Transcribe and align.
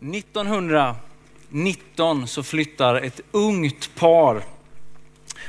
1919 0.00 2.26
så 2.26 2.42
flyttar 2.42 2.94
ett 2.94 3.20
ungt 3.30 3.94
par 3.94 4.42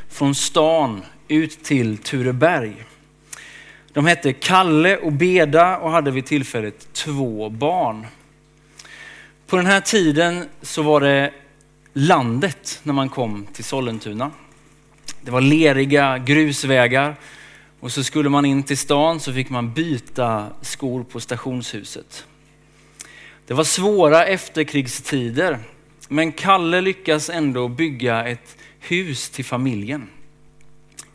från 0.10 0.36
stan 0.36 1.02
ut 1.28 1.64
till 1.64 1.98
Tureberg. 1.98 2.86
De 3.94 4.06
hette 4.06 4.34
Kalle 4.34 4.98
och 4.98 5.12
Beda 5.12 5.78
och 5.78 5.92
hade 5.92 6.12
vid 6.12 6.26
tillfället 6.26 6.94
två 6.94 7.50
barn. 7.50 8.08
På 9.48 9.56
den 9.56 9.66
här 9.66 9.82
tiden 9.82 10.46
så 10.62 10.82
var 10.82 11.02
det 11.02 11.34
landet 11.94 12.80
när 12.84 12.94
man 12.94 13.10
kom 13.10 13.48
till 13.54 13.64
Sollentuna. 13.64 14.32
Det 15.22 15.32
var 15.32 15.42
leriga 15.42 16.18
grusvägar 16.18 17.16
och 17.80 17.92
så 17.92 18.04
skulle 18.04 18.30
man 18.30 18.46
in 18.46 18.64
till 18.64 18.78
stan 18.78 19.20
så 19.20 19.34
fick 19.34 19.50
man 19.50 19.74
byta 19.74 20.48
skor 20.62 21.04
på 21.04 21.20
stationshuset. 21.20 22.26
Det 23.48 23.54
var 23.54 23.64
svåra 23.64 24.26
efterkrigstider, 24.26 25.60
men 26.10 26.32
Kalle 26.32 26.82
lyckas 26.82 27.30
ändå 27.30 27.68
bygga 27.68 28.28
ett 28.28 28.58
hus 28.80 29.30
till 29.30 29.46
familjen. 29.46 30.10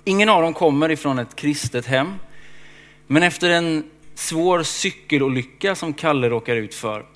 Ingen 0.05 0.29
av 0.29 0.43
dem 0.43 0.55
kommer 0.55 0.91
ifrån 0.91 1.19
ett 1.19 1.37
kristet 1.37 1.87
hem, 1.87 2.15
men 3.07 3.23
efter 3.23 3.51
en 3.51 3.85
svår 4.15 4.63
cykelolycka 4.63 5.75
som 5.75 5.93
Kalle 5.93 6.29
råkar 6.29 6.57
ut 6.57 6.75
för 6.75 7.07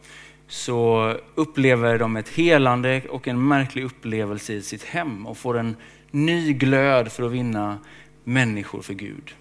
så 0.49 1.15
upplever 1.35 1.99
de 1.99 2.17
ett 2.17 2.29
helande 2.29 3.03
och 3.09 3.29
en 3.29 3.49
märklig 3.49 3.85
upplevelse 3.85 4.53
i 4.53 4.63
sitt 4.63 4.85
hem 4.85 5.27
och 5.27 5.39
får 5.39 5.59
en 5.59 5.77
ny 6.11 6.53
glöd 6.53 7.13
för 7.13 7.23
att 7.23 7.33
vinna 7.33 7.79
människor 8.25 8.83
för 8.83 8.95
Gud. 8.95 9.35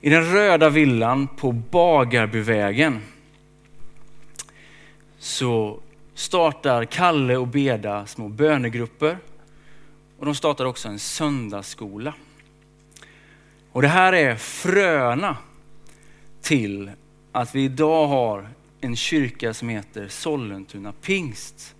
I 0.00 0.10
den 0.10 0.32
röda 0.32 0.68
villan 0.68 1.26
på 1.26 1.52
Bagarbyvägen 1.52 3.00
så 5.18 5.80
startar 6.14 6.84
Kalle 6.84 7.36
och 7.36 7.48
Beda 7.48 8.06
små 8.06 8.28
bönegrupper 8.28 9.18
och 10.18 10.26
de 10.26 10.34
startar 10.34 10.64
också 10.64 10.88
en 10.88 10.98
söndagsskola. 10.98 12.14
Och 13.72 13.82
det 13.82 13.88
här 13.88 14.12
är 14.12 14.36
fröna 14.36 15.36
till 16.42 16.90
att 17.32 17.54
vi 17.54 17.64
idag 17.64 18.06
har 18.06 18.48
en 18.80 18.96
kyrka 18.96 19.54
som 19.54 19.68
heter 19.68 20.08
Sollentuna 20.08 20.92
pingst. 20.92 21.74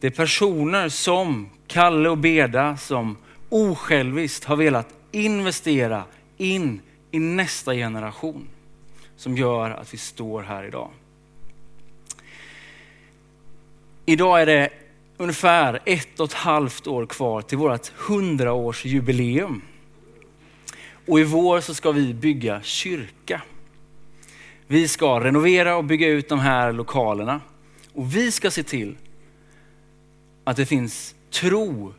Det 0.00 0.06
är 0.06 0.10
personer 0.10 0.88
som 0.88 1.50
Kalle 1.66 2.08
och 2.08 2.18
Beda 2.18 2.76
som 2.76 3.16
osjälviskt 3.48 4.44
har 4.44 4.56
velat 4.56 4.88
investera 5.12 6.04
in 6.36 6.80
i 7.10 7.18
nästa 7.18 7.74
generation 7.74 8.48
som 9.16 9.36
gör 9.36 9.70
att 9.70 9.94
vi 9.94 9.98
står 9.98 10.42
här 10.42 10.64
idag. 10.64 10.90
Idag 14.08 14.42
är 14.42 14.46
det 14.46 14.70
ungefär 15.16 15.80
ett 15.84 16.20
och 16.20 16.26
ett 16.26 16.32
halvt 16.32 16.86
år 16.86 17.06
kvar 17.06 17.42
till 17.42 17.58
vårt 17.58 17.88
hundraårsjubileum. 17.88 19.62
Och 21.06 21.20
i 21.20 21.24
vår 21.24 21.60
så 21.60 21.74
ska 21.74 21.92
vi 21.92 22.14
bygga 22.14 22.62
kyrka. 22.62 23.42
Vi 24.66 24.88
ska 24.88 25.20
renovera 25.20 25.76
och 25.76 25.84
bygga 25.84 26.08
ut 26.08 26.28
de 26.28 26.38
här 26.38 26.72
lokalerna. 26.72 27.40
Och 27.94 28.16
vi 28.16 28.32
ska 28.32 28.50
se 28.50 28.62
till 28.62 28.96
att 30.44 30.56
det 30.56 30.66
finns 30.66 31.14
tro 31.30 31.94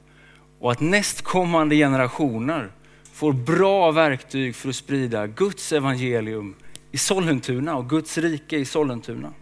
och 0.60 0.72
att 0.72 0.80
nästkommande 0.80 1.76
generationer 1.76 2.72
får 3.14 3.34
bra 3.34 3.92
verktyg 3.92 4.56
för 4.56 4.70
att 4.70 4.76
sprida 4.76 5.28
Guds 5.28 5.72
evangelium 5.72 6.56
i 6.92 6.98
Sollentuna 6.98 7.78
och 7.78 7.90
Guds 7.90 8.18
rike 8.18 8.58
i 8.58 8.66
Sollentuna. 8.66 9.34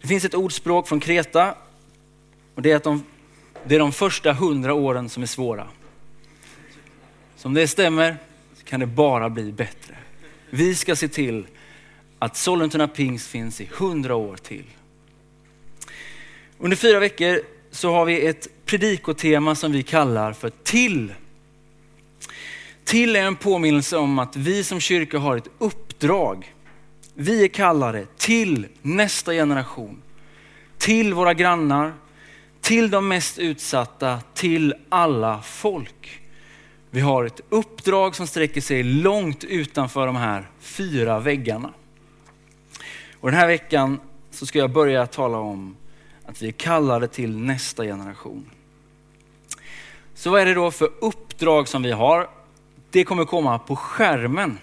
Det 0.00 0.08
finns 0.08 0.24
ett 0.24 0.34
ordspråk 0.34 0.88
från 0.88 1.00
Kreta 1.00 1.54
och 2.54 2.62
det 2.62 2.72
är 2.72 2.76
att 2.76 2.84
de, 2.84 3.04
det 3.66 3.74
är 3.74 3.78
de 3.78 3.92
första 3.92 4.32
hundra 4.32 4.74
åren 4.74 5.08
som 5.08 5.22
är 5.22 5.26
svåra. 5.26 5.68
Så 7.36 7.48
om 7.48 7.54
det 7.54 7.68
stämmer 7.68 8.16
så 8.54 8.64
kan 8.64 8.80
det 8.80 8.86
bara 8.86 9.30
bli 9.30 9.52
bättre. 9.52 9.96
Vi 10.50 10.74
ska 10.74 10.96
se 10.96 11.08
till 11.08 11.46
att 12.18 12.36
Sollentuna 12.36 12.88
Pingst 12.88 13.26
finns 13.26 13.60
i 13.60 13.68
hundra 13.72 14.14
år 14.14 14.36
till. 14.36 14.64
Under 16.58 16.76
fyra 16.76 17.00
veckor 17.00 17.40
så 17.70 17.92
har 17.92 18.04
vi 18.04 18.26
ett 18.26 18.48
predikotema 18.64 19.54
som 19.54 19.72
vi 19.72 19.82
kallar 19.82 20.32
för 20.32 20.50
Till. 20.50 21.14
Till 22.84 23.16
är 23.16 23.22
en 23.22 23.36
påminnelse 23.36 23.96
om 23.96 24.18
att 24.18 24.36
vi 24.36 24.64
som 24.64 24.80
kyrka 24.80 25.18
har 25.18 25.36
ett 25.36 25.48
uppdrag. 25.58 26.54
Vi 27.18 27.44
är 27.44 27.48
kallade 27.48 28.06
till 28.16 28.66
nästa 28.82 29.32
generation, 29.32 30.02
till 30.78 31.14
våra 31.14 31.34
grannar, 31.34 31.92
till 32.60 32.90
de 32.90 33.08
mest 33.08 33.38
utsatta, 33.38 34.20
till 34.34 34.74
alla 34.88 35.42
folk. 35.42 36.20
Vi 36.90 37.00
har 37.00 37.24
ett 37.24 37.40
uppdrag 37.48 38.14
som 38.16 38.26
sträcker 38.26 38.60
sig 38.60 38.82
långt 38.82 39.44
utanför 39.44 40.06
de 40.06 40.16
här 40.16 40.50
fyra 40.60 41.18
väggarna. 41.18 41.72
Och 43.20 43.30
den 43.30 43.40
här 43.40 43.46
veckan 43.46 44.00
så 44.30 44.46
ska 44.46 44.58
jag 44.58 44.72
börja 44.72 45.06
tala 45.06 45.38
om 45.38 45.76
att 46.24 46.42
vi 46.42 46.48
är 46.48 46.52
kallade 46.52 47.08
till 47.08 47.36
nästa 47.36 47.84
generation. 47.84 48.50
Så 50.14 50.30
vad 50.30 50.40
är 50.40 50.46
det 50.46 50.54
då 50.54 50.70
för 50.70 50.90
uppdrag 51.00 51.68
som 51.68 51.82
vi 51.82 51.92
har? 51.92 52.28
Det 52.90 53.04
kommer 53.04 53.24
komma 53.24 53.58
på 53.58 53.76
skärmen. 53.76 54.58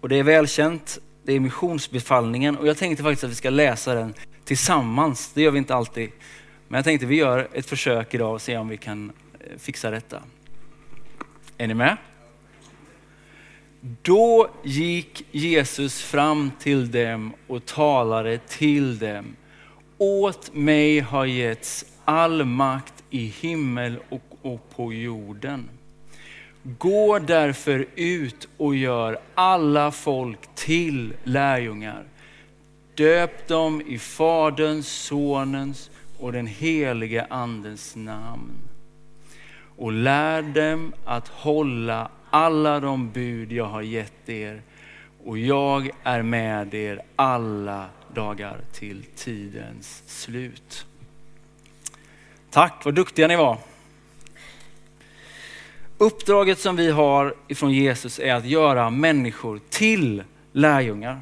Och 0.00 0.08
det 0.08 0.16
är 0.16 0.22
välkänt, 0.22 0.98
det 1.30 1.36
är 1.36 1.40
missionsbefallningen 1.40 2.56
och 2.56 2.68
jag 2.68 2.76
tänkte 2.76 3.02
faktiskt 3.02 3.24
att 3.24 3.30
vi 3.30 3.34
ska 3.34 3.50
läsa 3.50 3.94
den 3.94 4.14
tillsammans. 4.44 5.32
Det 5.34 5.42
gör 5.42 5.50
vi 5.50 5.58
inte 5.58 5.74
alltid. 5.74 6.10
Men 6.68 6.78
jag 6.78 6.84
tänkte 6.84 7.06
vi 7.06 7.16
gör 7.16 7.48
ett 7.52 7.66
försök 7.66 8.14
idag 8.14 8.34
och 8.34 8.42
ser 8.42 8.58
om 8.58 8.68
vi 8.68 8.76
kan 8.76 9.12
eh, 9.40 9.58
fixa 9.58 9.90
detta. 9.90 10.22
Är 11.58 11.66
ni 11.66 11.74
med? 11.74 11.96
Då 14.02 14.50
gick 14.62 15.26
Jesus 15.30 16.02
fram 16.02 16.50
till 16.58 16.90
dem 16.90 17.32
och 17.46 17.66
talade 17.66 18.38
till 18.38 18.98
dem. 18.98 19.36
Åt 19.98 20.54
mig 20.54 21.00
har 21.00 21.24
getts 21.24 21.84
all 22.04 22.44
makt 22.44 22.94
i 23.10 23.24
himmel 23.24 23.98
och, 24.08 24.38
och 24.42 24.70
på 24.76 24.92
jorden. 24.92 25.68
Gå 26.62 27.18
därför 27.18 27.86
ut 27.96 28.48
och 28.56 28.76
gör 28.76 29.18
alla 29.34 29.90
folk 29.90 30.54
till 30.54 31.14
lärjungar. 31.24 32.04
Döp 32.94 33.48
dem 33.48 33.82
i 33.86 33.98
Faderns, 33.98 34.88
Sonens 34.88 35.90
och 36.18 36.32
den 36.32 36.46
helige 36.46 37.26
Andens 37.30 37.96
namn. 37.96 38.52
Och 39.76 39.92
lär 39.92 40.42
dem 40.42 40.92
att 41.04 41.28
hålla 41.28 42.10
alla 42.30 42.80
de 42.80 43.10
bud 43.10 43.52
jag 43.52 43.64
har 43.64 43.82
gett 43.82 44.28
er 44.28 44.62
och 45.24 45.38
jag 45.38 45.90
är 46.02 46.22
med 46.22 46.74
er 46.74 47.02
alla 47.16 47.86
dagar 48.14 48.60
till 48.72 49.04
tidens 49.16 50.02
slut. 50.06 50.86
Tack, 52.50 52.84
vad 52.84 52.94
duktiga 52.94 53.26
ni 53.28 53.36
var. 53.36 53.58
Uppdraget 56.00 56.58
som 56.58 56.76
vi 56.76 56.90
har 56.90 57.34
ifrån 57.48 57.72
Jesus 57.72 58.18
är 58.18 58.34
att 58.34 58.46
göra 58.46 58.90
människor 58.90 59.60
till 59.70 60.24
lärjungar. 60.52 61.20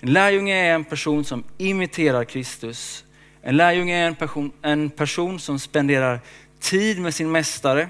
En 0.00 0.12
lärjunge 0.12 0.54
är 0.54 0.74
en 0.74 0.84
person 0.84 1.24
som 1.24 1.44
imiterar 1.58 2.24
Kristus. 2.24 3.04
En 3.42 3.56
lärjunge 3.56 3.96
är 3.96 4.06
en 4.06 4.14
person, 4.14 4.52
en 4.62 4.90
person 4.90 5.40
som 5.40 5.58
spenderar 5.58 6.20
tid 6.60 7.00
med 7.00 7.14
sin 7.14 7.30
mästare 7.30 7.88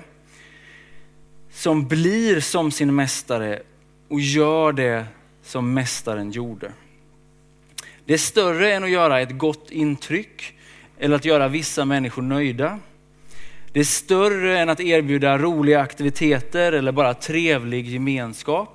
som 1.53 1.89
blir 1.89 2.41
som 2.41 2.71
sin 2.71 2.95
mästare 2.95 3.63
och 4.09 4.21
gör 4.21 4.73
det 4.73 5.07
som 5.43 5.75
mästaren 5.75 6.31
gjorde. 6.31 6.73
Det 8.05 8.15
är 8.15 8.19
större 8.19 8.75
än 8.75 8.85
att 8.85 8.91
göra 8.91 9.21
ett 9.21 9.39
gott 9.39 9.71
intryck 9.71 10.55
eller 10.99 11.17
att 11.17 11.25
göra 11.25 11.49
vissa 11.49 11.85
människor 11.85 12.23
nöjda. 12.23 12.79
Det 13.77 13.81
är 13.81 13.85
större 13.85 14.59
än 14.59 14.69
att 14.69 14.81
erbjuda 14.81 15.39
roliga 15.39 15.81
aktiviteter 15.81 16.73
eller 16.73 16.93
bara 16.93 17.15
trevlig 17.15 17.89
gemenskap. 17.89 18.69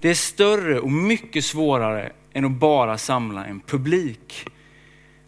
Det 0.00 0.10
är 0.10 0.14
större 0.14 0.80
och 0.80 0.90
mycket 0.90 1.44
svårare 1.44 2.12
än 2.32 2.44
att 2.44 2.50
bara 2.50 2.98
samla 2.98 3.46
en 3.46 3.60
publik. 3.60 4.46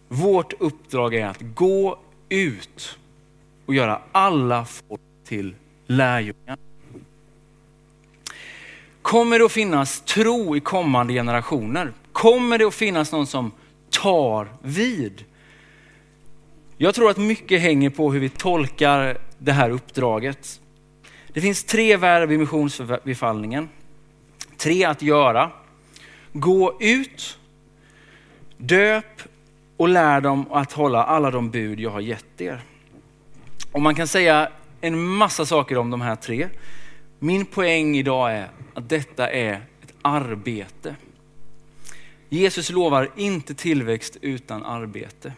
Vårt 0.07 0.53
uppdrag 0.59 1.13
är 1.13 1.27
att 1.27 1.41
gå 1.55 1.99
ut 2.29 2.97
och 3.65 3.75
göra 3.75 4.01
alla 4.11 4.65
folk 4.65 5.01
till 5.25 5.55
lärjungar. 5.87 6.57
Kommer 9.01 9.39
det 9.39 9.45
att 9.45 9.51
finnas 9.51 10.01
tro 10.01 10.55
i 10.55 10.59
kommande 10.59 11.13
generationer? 11.13 11.93
Kommer 12.11 12.57
det 12.57 12.65
att 12.65 12.75
finnas 12.75 13.11
någon 13.11 13.27
som 13.27 13.51
tar 13.89 14.47
vid? 14.61 15.25
Jag 16.83 16.95
tror 16.95 17.09
att 17.09 17.17
mycket 17.17 17.61
hänger 17.61 17.89
på 17.89 18.11
hur 18.11 18.19
vi 18.19 18.29
tolkar 18.29 19.17
det 19.37 19.51
här 19.51 19.69
uppdraget. 19.69 20.61
Det 21.33 21.41
finns 21.41 21.63
tre 21.63 21.97
verb 21.97 22.31
i 22.31 22.37
missionsbefallningen. 22.37 23.69
Tre 24.57 24.83
att 24.83 25.01
göra. 25.01 25.51
Gå 26.33 26.77
ut. 26.79 27.39
Döp 28.57 29.21
och 29.77 29.89
lär 29.89 30.21
dem 30.21 30.45
att 30.51 30.71
hålla 30.71 31.03
alla 31.03 31.31
de 31.31 31.49
bud 31.49 31.79
jag 31.79 31.89
har 31.89 31.99
gett 31.99 32.41
er. 32.41 32.61
Och 33.71 33.81
man 33.81 33.95
kan 33.95 34.07
säga 34.07 34.51
en 34.81 34.99
massa 34.99 35.45
saker 35.45 35.77
om 35.77 35.89
de 35.89 36.01
här 36.01 36.15
tre. 36.15 36.47
Min 37.19 37.45
poäng 37.45 37.95
idag 37.95 38.33
är 38.33 38.49
att 38.73 38.89
detta 38.89 39.29
är 39.29 39.53
ett 39.53 39.93
arbete. 40.01 40.95
Jesus 42.29 42.69
lovar 42.69 43.09
inte 43.15 43.53
tillväxt 43.53 44.17
utan 44.21 44.63
arbete. 44.65 45.33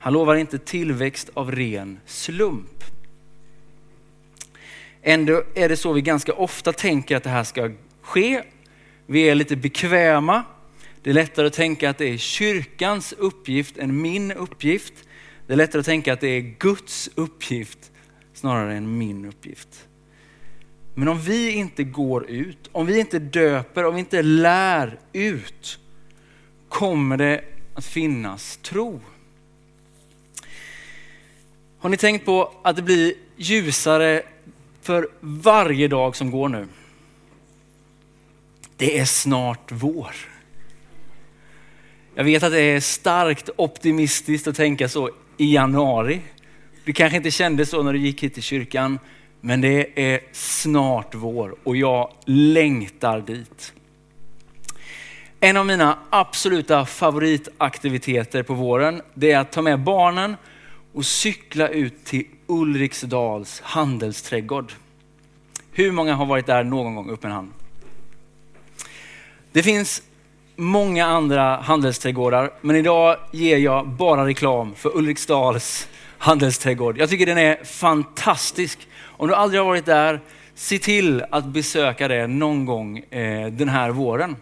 Han 0.00 0.12
lovar 0.12 0.34
inte 0.34 0.58
tillväxt 0.58 1.30
av 1.34 1.52
ren 1.52 2.00
slump. 2.06 2.84
Ändå 5.02 5.42
är 5.54 5.68
det 5.68 5.76
så 5.76 5.92
vi 5.92 6.02
ganska 6.02 6.32
ofta 6.32 6.72
tänker 6.72 7.16
att 7.16 7.22
det 7.22 7.30
här 7.30 7.44
ska 7.44 7.70
ske. 8.02 8.42
Vi 9.06 9.22
är 9.22 9.34
lite 9.34 9.56
bekväma. 9.56 10.44
Det 11.02 11.10
är 11.10 11.14
lättare 11.14 11.46
att 11.46 11.52
tänka 11.52 11.90
att 11.90 11.98
det 11.98 12.08
är 12.08 12.16
kyrkans 12.16 13.12
uppgift 13.12 13.78
än 13.78 14.02
min 14.02 14.32
uppgift. 14.32 14.94
Det 15.46 15.52
är 15.52 15.56
lättare 15.56 15.80
att 15.80 15.86
tänka 15.86 16.12
att 16.12 16.20
det 16.20 16.28
är 16.28 16.40
Guds 16.40 17.10
uppgift 17.14 17.90
snarare 18.34 18.76
än 18.76 18.98
min 18.98 19.24
uppgift. 19.24 19.88
Men 20.94 21.08
om 21.08 21.20
vi 21.20 21.50
inte 21.50 21.84
går 21.84 22.30
ut, 22.30 22.68
om 22.72 22.86
vi 22.86 23.00
inte 23.00 23.18
döper, 23.18 23.84
om 23.84 23.94
vi 23.94 24.00
inte 24.00 24.22
lär 24.22 24.98
ut, 25.12 25.78
kommer 26.68 27.16
det 27.16 27.44
att 27.74 27.86
finnas 27.86 28.56
tro. 28.56 29.00
Har 31.80 31.90
ni 31.90 31.96
tänkt 31.96 32.24
på 32.24 32.52
att 32.62 32.76
det 32.76 32.82
blir 32.82 33.14
ljusare 33.36 34.22
för 34.82 35.08
varje 35.20 35.88
dag 35.88 36.16
som 36.16 36.30
går 36.30 36.48
nu? 36.48 36.68
Det 38.76 38.98
är 38.98 39.04
snart 39.04 39.72
vår. 39.72 40.14
Jag 42.14 42.24
vet 42.24 42.42
att 42.42 42.52
det 42.52 42.60
är 42.60 42.80
starkt 42.80 43.50
optimistiskt 43.56 44.46
att 44.46 44.56
tänka 44.56 44.88
så 44.88 45.10
i 45.36 45.54
januari. 45.54 46.20
Du 46.84 46.92
kanske 46.92 47.16
inte 47.16 47.30
kände 47.30 47.66
så 47.66 47.82
när 47.82 47.92
du 47.92 47.98
gick 47.98 48.22
hit 48.22 48.34
till 48.34 48.42
kyrkan, 48.42 48.98
men 49.40 49.60
det 49.60 50.00
är 50.12 50.20
snart 50.32 51.14
vår 51.14 51.56
och 51.64 51.76
jag 51.76 52.12
längtar 52.26 53.20
dit. 53.20 53.72
En 55.40 55.56
av 55.56 55.66
mina 55.66 55.98
absoluta 56.10 56.86
favoritaktiviteter 56.86 58.42
på 58.42 58.54
våren, 58.54 59.02
det 59.14 59.32
är 59.32 59.38
att 59.38 59.52
ta 59.52 59.62
med 59.62 59.80
barnen 59.80 60.36
och 60.92 61.06
cykla 61.06 61.68
ut 61.68 62.04
till 62.04 62.24
Ulriksdals 62.46 63.60
handelsträdgård. 63.60 64.72
Hur 65.72 65.92
många 65.92 66.14
har 66.14 66.26
varit 66.26 66.46
där 66.46 66.64
någon 66.64 66.94
gång? 66.94 67.10
Upp 67.10 67.24
en 67.24 67.30
hand. 67.30 67.52
Det 69.52 69.62
finns 69.62 70.02
många 70.56 71.06
andra 71.06 71.56
handelsträdgårdar, 71.56 72.50
men 72.60 72.76
idag 72.76 73.16
ger 73.32 73.58
jag 73.58 73.88
bara 73.88 74.26
reklam 74.26 74.74
för 74.74 74.96
Ulriksdals 74.96 75.88
handelsträdgård. 76.18 76.98
Jag 76.98 77.08
tycker 77.10 77.26
den 77.26 77.38
är 77.38 77.64
fantastisk. 77.64 78.88
Om 79.02 79.28
du 79.28 79.34
aldrig 79.34 79.60
har 79.60 79.66
varit 79.66 79.86
där, 79.86 80.20
se 80.54 80.78
till 80.78 81.24
att 81.30 81.44
besöka 81.44 82.08
det 82.08 82.26
någon 82.26 82.66
gång 82.66 82.98
eh, 82.98 83.46
den 83.52 83.68
här 83.68 83.90
våren. 83.90 84.36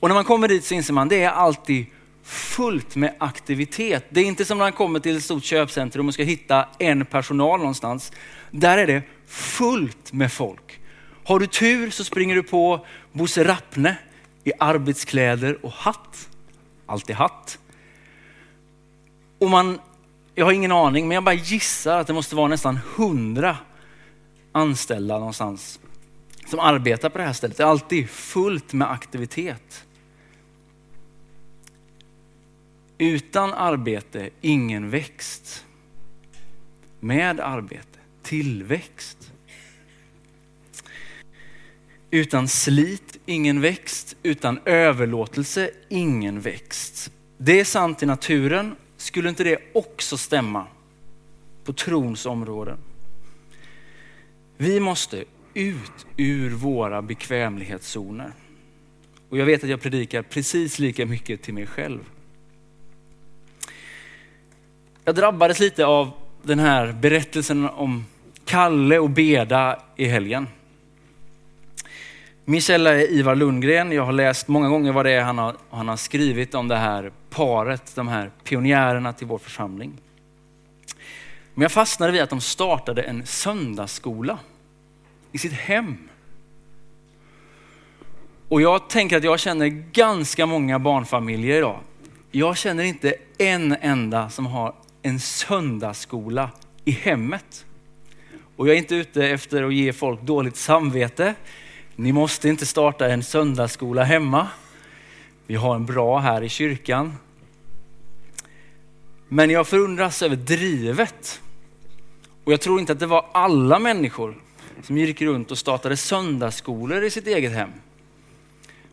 Och 0.00 0.08
när 0.08 0.14
man 0.14 0.24
kommer 0.24 0.48
dit 0.48 0.64
så 0.64 0.74
inser 0.74 0.92
man, 0.92 1.08
det 1.08 1.22
är 1.22 1.30
alltid 1.30 1.86
fullt 2.26 2.96
med 2.96 3.14
aktivitet. 3.18 4.04
Det 4.08 4.20
är 4.20 4.24
inte 4.24 4.44
som 4.44 4.58
när 4.58 4.64
man 4.64 4.72
kommer 4.72 5.00
till 5.00 5.16
ett 5.16 5.22
stort 5.22 5.44
köpcentrum 5.44 6.08
och 6.08 6.14
ska 6.14 6.22
hitta 6.22 6.68
en 6.78 7.06
personal 7.06 7.58
någonstans. 7.58 8.12
Där 8.50 8.78
är 8.78 8.86
det 8.86 9.02
fullt 9.26 10.12
med 10.12 10.32
folk. 10.32 10.80
Har 11.24 11.38
du 11.38 11.46
tur 11.46 11.90
så 11.90 12.04
springer 12.04 12.34
du 12.34 12.42
på 12.42 12.86
Bosse 13.12 13.44
Rappne 13.44 13.96
i 14.44 14.52
arbetskläder 14.58 15.64
och 15.64 15.72
hatt. 15.72 16.28
Alltid 16.86 17.16
hatt. 17.16 17.58
Och 19.38 19.50
man, 19.50 19.78
jag 20.34 20.44
har 20.44 20.52
ingen 20.52 20.72
aning, 20.72 21.08
men 21.08 21.14
jag 21.14 21.24
bara 21.24 21.34
gissar 21.34 21.98
att 21.98 22.06
det 22.06 22.12
måste 22.12 22.36
vara 22.36 22.48
nästan 22.48 22.78
hundra 22.96 23.56
anställda 24.52 25.18
någonstans 25.18 25.80
som 26.46 26.60
arbetar 26.60 27.08
på 27.08 27.18
det 27.18 27.24
här 27.24 27.32
stället. 27.32 27.56
Det 27.56 27.62
är 27.62 27.66
alltid 27.66 28.10
fullt 28.10 28.72
med 28.72 28.90
aktivitet. 28.90 29.85
Utan 32.98 33.52
arbete, 33.52 34.30
ingen 34.40 34.90
växt. 34.90 35.64
Med 37.00 37.40
arbete, 37.40 37.98
tillväxt. 38.22 39.32
Utan 42.10 42.48
slit, 42.48 43.18
ingen 43.26 43.60
växt. 43.60 44.16
Utan 44.22 44.60
överlåtelse, 44.64 45.70
ingen 45.88 46.40
växt. 46.40 47.12
Det 47.38 47.60
är 47.60 47.64
sant 47.64 48.02
i 48.02 48.06
naturen. 48.06 48.76
Skulle 48.96 49.28
inte 49.28 49.44
det 49.44 49.58
också 49.72 50.16
stämma 50.16 50.66
på 51.64 51.72
trons 51.72 52.26
områden? 52.26 52.78
Vi 54.56 54.80
måste 54.80 55.24
ut 55.54 56.06
ur 56.16 56.50
våra 56.50 57.02
bekvämlighetszoner. 57.02 58.32
Och 59.28 59.38
jag 59.38 59.46
vet 59.46 59.64
att 59.64 59.70
jag 59.70 59.80
predikar 59.80 60.22
precis 60.22 60.78
lika 60.78 61.06
mycket 61.06 61.42
till 61.42 61.54
mig 61.54 61.66
själv. 61.66 62.00
Jag 65.08 65.14
drabbades 65.14 65.58
lite 65.58 65.86
av 65.86 66.10
den 66.42 66.58
här 66.58 66.92
berättelsen 66.92 67.68
om 67.68 68.06
Kalle 68.44 68.98
och 68.98 69.10
Beda 69.10 69.78
i 69.96 70.04
helgen. 70.04 70.48
Min 72.44 72.60
källa 72.60 72.94
är 72.94 73.12
Ivar 73.12 73.34
Lundgren. 73.34 73.92
Jag 73.92 74.04
har 74.04 74.12
läst 74.12 74.48
många 74.48 74.68
gånger 74.68 74.92
vad 74.92 75.06
det 75.06 75.10
är 75.10 75.22
han 75.22 75.38
har, 75.38 75.56
han 75.70 75.88
har 75.88 75.96
skrivit 75.96 76.54
om 76.54 76.68
det 76.68 76.76
här 76.76 77.12
paret, 77.30 77.92
de 77.94 78.08
här 78.08 78.30
pionjärerna 78.44 79.12
till 79.12 79.26
vår 79.26 79.38
församling. 79.38 79.92
Men 81.54 81.62
jag 81.62 81.72
fastnade 81.72 82.12
vid 82.12 82.22
att 82.22 82.30
de 82.30 82.40
startade 82.40 83.02
en 83.02 83.26
söndagsskola 83.26 84.38
i 85.32 85.38
sitt 85.38 85.52
hem. 85.52 86.08
Och 88.48 88.60
jag 88.60 88.88
tänker 88.88 89.16
att 89.16 89.24
jag 89.24 89.40
känner 89.40 89.66
ganska 89.92 90.46
många 90.46 90.78
barnfamiljer 90.78 91.56
idag. 91.56 91.80
Jag 92.30 92.56
känner 92.56 92.84
inte 92.84 93.14
en 93.38 93.76
enda 93.80 94.30
som 94.30 94.46
har 94.46 94.74
en 95.06 95.20
söndagsskola 95.20 96.50
i 96.84 96.90
hemmet. 96.90 97.66
Och 98.56 98.68
jag 98.68 98.74
är 98.74 98.78
inte 98.78 98.94
ute 98.94 99.26
efter 99.28 99.62
att 99.62 99.74
ge 99.74 99.92
folk 99.92 100.22
dåligt 100.22 100.56
samvete. 100.56 101.34
Ni 101.96 102.12
måste 102.12 102.48
inte 102.48 102.66
starta 102.66 103.08
en 103.08 103.22
söndagsskola 103.22 104.04
hemma. 104.04 104.48
Vi 105.46 105.54
har 105.54 105.74
en 105.74 105.86
bra 105.86 106.18
här 106.18 106.42
i 106.42 106.48
kyrkan. 106.48 107.14
Men 109.28 109.50
jag 109.50 109.66
förundras 109.66 110.22
över 110.22 110.36
drivet. 110.36 111.40
Och 112.44 112.52
jag 112.52 112.60
tror 112.60 112.80
inte 112.80 112.92
att 112.92 113.00
det 113.00 113.06
var 113.06 113.26
alla 113.32 113.78
människor 113.78 114.36
som 114.82 114.98
gick 114.98 115.22
runt 115.22 115.50
och 115.50 115.58
startade 115.58 115.96
söndagsskolor 115.96 117.04
i 117.04 117.10
sitt 117.10 117.26
eget 117.26 117.52
hem. 117.52 117.70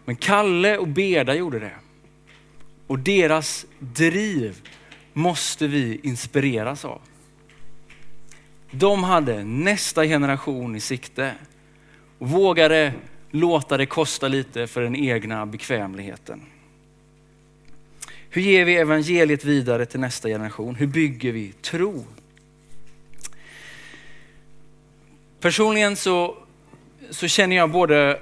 Men 0.05 0.15
Kalle 0.15 0.77
och 0.77 0.87
Beda 0.87 1.35
gjorde 1.35 1.59
det. 1.59 1.75
Och 2.87 2.99
deras 2.99 3.65
driv 3.79 4.61
måste 5.13 5.67
vi 5.67 5.99
inspireras 6.03 6.85
av. 6.85 7.01
De 8.71 9.03
hade 9.03 9.43
nästa 9.43 10.03
generation 10.05 10.75
i 10.75 10.79
sikte 10.79 11.33
och 12.19 12.29
vågade 12.29 12.93
låta 13.31 13.77
det 13.77 13.85
kosta 13.85 14.27
lite 14.27 14.67
för 14.67 14.81
den 14.81 14.95
egna 14.95 15.45
bekvämligheten. 15.45 16.41
Hur 18.29 18.41
ger 18.41 18.65
vi 18.65 18.75
evangeliet 18.75 19.45
vidare 19.45 19.85
till 19.85 19.99
nästa 19.99 20.27
generation? 20.27 20.75
Hur 20.75 20.87
bygger 20.87 21.31
vi 21.31 21.51
tro? 21.51 22.05
Personligen 25.39 25.95
så, 25.95 26.37
så 27.09 27.27
känner 27.27 27.55
jag 27.55 27.71
både 27.71 28.19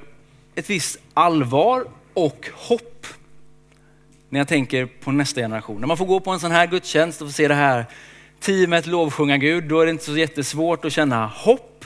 ett 0.55 0.69
visst 0.69 0.99
allvar 1.13 1.85
och 2.13 2.49
hopp 2.53 3.07
när 4.31 4.39
jag 4.39 4.47
tänker 4.47 4.85
på 4.85 5.11
nästa 5.11 5.41
generation. 5.41 5.79
När 5.81 5.87
man 5.87 5.97
får 5.97 6.05
gå 6.05 6.19
på 6.19 6.31
en 6.31 6.39
sån 6.39 6.51
här 6.51 6.67
gudstjänst 6.67 7.21
och 7.21 7.27
få 7.27 7.31
se 7.31 7.47
det 7.47 7.53
här 7.53 7.85
teamet 8.39 8.87
lovsjunga 8.87 9.37
Gud, 9.37 9.63
då 9.63 9.79
är 9.79 9.85
det 9.85 9.91
inte 9.91 10.03
så 10.03 10.17
jättesvårt 10.17 10.85
att 10.85 10.93
känna 10.93 11.27
hopp. 11.27 11.85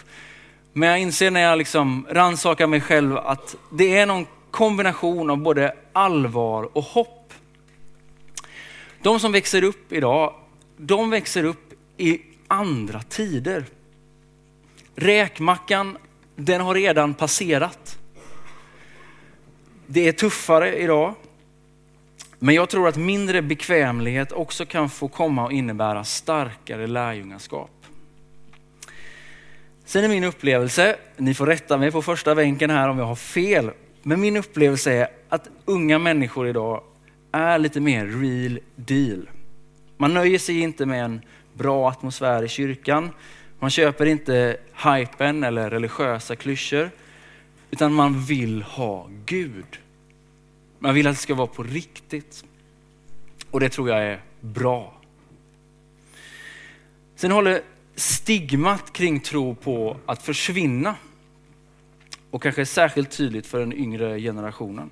Men 0.73 0.89
jag 0.89 0.99
inser 0.99 1.31
när 1.31 1.41
jag 1.41 1.57
liksom 1.57 2.07
rannsakar 2.09 2.67
mig 2.67 2.81
själv 2.81 3.17
att 3.17 3.55
det 3.71 3.97
är 3.97 4.05
någon 4.05 4.25
kombination 4.51 5.29
av 5.29 5.37
både 5.37 5.75
allvar 5.93 6.77
och 6.77 6.83
hopp. 6.83 7.33
De 9.01 9.19
som 9.19 9.31
växer 9.31 9.63
upp 9.63 9.91
idag, 9.93 10.33
de 10.77 11.09
växer 11.09 11.43
upp 11.43 11.73
i 11.97 12.21
andra 12.47 13.01
tider. 13.01 13.65
Räkmackan, 14.95 15.97
den 16.35 16.61
har 16.61 16.73
redan 16.75 17.13
passerat. 17.13 17.97
Det 19.87 20.07
är 20.07 20.11
tuffare 20.11 20.75
idag. 20.75 21.13
Men 22.45 22.55
jag 22.55 22.69
tror 22.69 22.87
att 22.87 22.97
mindre 22.97 23.41
bekvämlighet 23.41 24.31
också 24.31 24.65
kan 24.65 24.89
få 24.89 25.07
komma 25.07 25.45
och 25.45 25.51
innebära 25.51 26.03
starkare 26.03 26.87
lärjungaskap. 26.87 27.85
Sen 29.85 30.03
är 30.03 30.09
min 30.09 30.23
upplevelse, 30.23 30.95
ni 31.17 31.33
får 31.33 31.45
rätta 31.45 31.77
mig 31.77 31.91
på 31.91 32.01
första 32.01 32.35
bänken 32.35 32.69
här 32.69 32.89
om 32.89 32.99
jag 32.99 33.05
har 33.05 33.15
fel, 33.15 33.71
men 34.03 34.21
min 34.21 34.37
upplevelse 34.37 34.91
är 34.91 35.07
att 35.29 35.47
unga 35.65 35.99
människor 35.99 36.47
idag 36.47 36.83
är 37.31 37.59
lite 37.59 37.79
mer 37.79 38.05
real 38.05 38.59
deal. 38.75 39.29
Man 39.97 40.13
nöjer 40.13 40.39
sig 40.39 40.59
inte 40.59 40.85
med 40.85 41.05
en 41.05 41.21
bra 41.53 41.89
atmosfär 41.89 42.43
i 42.43 42.47
kyrkan. 42.47 43.09
Man 43.59 43.69
köper 43.69 44.05
inte 44.05 44.57
hypen 44.83 45.43
eller 45.43 45.69
religiösa 45.69 46.35
klyschor, 46.35 46.89
utan 47.71 47.93
man 47.93 48.21
vill 48.21 48.61
ha 48.61 49.09
Gud. 49.25 49.79
Man 50.79 50.93
vill 50.95 51.07
att 51.07 51.15
det 51.15 51.21
ska 51.21 51.35
vara 51.35 51.47
på 51.47 51.63
riktigt. 51.63 52.45
Och 53.51 53.59
det 53.59 53.69
tror 53.69 53.89
jag 53.89 54.03
är 54.03 54.21
bra. 54.41 54.93
Sen 57.15 57.31
håller 57.31 57.61
stigmat 57.95 58.93
kring 58.93 59.19
tro 59.19 59.55
på 59.55 59.97
att 60.05 60.23
försvinna. 60.23 60.95
Och 62.31 62.43
kanske 62.43 62.65
särskilt 62.65 63.11
tydligt 63.11 63.47
för 63.47 63.59
den 63.59 63.73
yngre 63.73 64.19
generationen. 64.19 64.89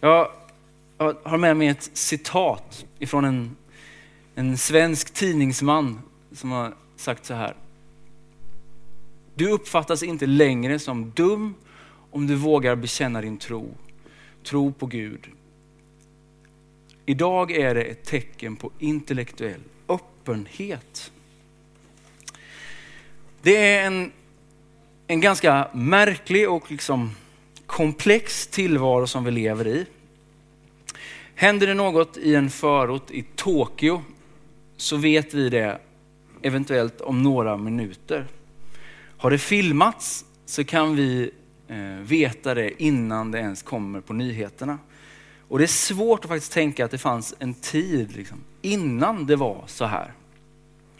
Jag 0.00 0.30
har 1.22 1.38
med 1.38 1.56
mig 1.56 1.68
ett 1.68 1.90
citat 1.92 2.86
ifrån 2.98 3.24
en, 3.24 3.56
en 4.34 4.58
svensk 4.58 5.14
tidningsman 5.14 6.00
som 6.32 6.50
har 6.50 6.74
sagt 6.96 7.24
så 7.24 7.34
här. 7.34 7.54
Du 9.34 9.50
uppfattas 9.50 10.02
inte 10.02 10.26
längre 10.26 10.78
som 10.78 11.10
dum 11.10 11.54
om 12.10 12.26
du 12.26 12.34
vågar 12.34 12.76
bekänna 12.76 13.20
din 13.20 13.38
tro. 13.38 13.74
Tro 14.44 14.72
på 14.72 14.86
Gud. 14.86 15.26
Idag 17.06 17.50
är 17.50 17.74
det 17.74 17.82
ett 17.82 18.04
tecken 18.04 18.56
på 18.56 18.70
intellektuell 18.78 19.60
öppenhet. 19.88 21.12
Det 23.42 23.56
är 23.56 23.86
en, 23.86 24.12
en 25.06 25.20
ganska 25.20 25.68
märklig 25.74 26.50
och 26.50 26.70
liksom 26.70 27.10
komplex 27.66 28.46
tillvaro 28.46 29.06
som 29.06 29.24
vi 29.24 29.30
lever 29.30 29.66
i. 29.66 29.86
Händer 31.34 31.66
det 31.66 31.74
något 31.74 32.16
i 32.16 32.34
en 32.34 32.50
förort 32.50 33.10
i 33.10 33.24
Tokyo 33.36 34.02
så 34.76 34.96
vet 34.96 35.34
vi 35.34 35.48
det 35.48 35.78
eventuellt 36.42 37.00
om 37.00 37.22
några 37.22 37.56
minuter. 37.56 38.26
Har 39.16 39.30
det 39.30 39.38
filmats 39.38 40.24
så 40.46 40.64
kan 40.64 40.96
vi 40.96 41.30
Eh, 41.70 42.02
veta 42.02 42.54
det 42.54 42.82
innan 42.82 43.30
det 43.30 43.38
ens 43.38 43.62
kommer 43.62 44.00
på 44.00 44.12
nyheterna. 44.12 44.78
Och 45.48 45.58
det 45.58 45.64
är 45.64 45.66
svårt 45.66 46.24
att 46.24 46.28
faktiskt 46.28 46.52
tänka 46.52 46.84
att 46.84 46.90
det 46.90 46.98
fanns 46.98 47.34
en 47.38 47.54
tid 47.54 48.16
liksom, 48.16 48.38
innan 48.62 49.26
det 49.26 49.36
var 49.36 49.64
så 49.66 49.84
här. 49.84 50.12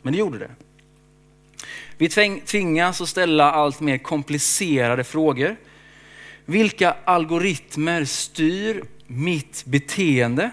Men 0.03 0.13
det 0.13 0.19
gjorde 0.19 0.39
det. 0.39 0.51
Vi 1.99 2.09
tvingas 2.47 3.01
att 3.01 3.09
ställa 3.09 3.53
allt 3.53 3.81
mer 3.81 3.99
komplicerade 3.99 5.05
frågor. 5.05 5.57
Vilka 6.45 6.97
algoritmer 7.05 8.05
styr 8.05 8.85
mitt 9.07 9.65
beteende? 9.67 10.51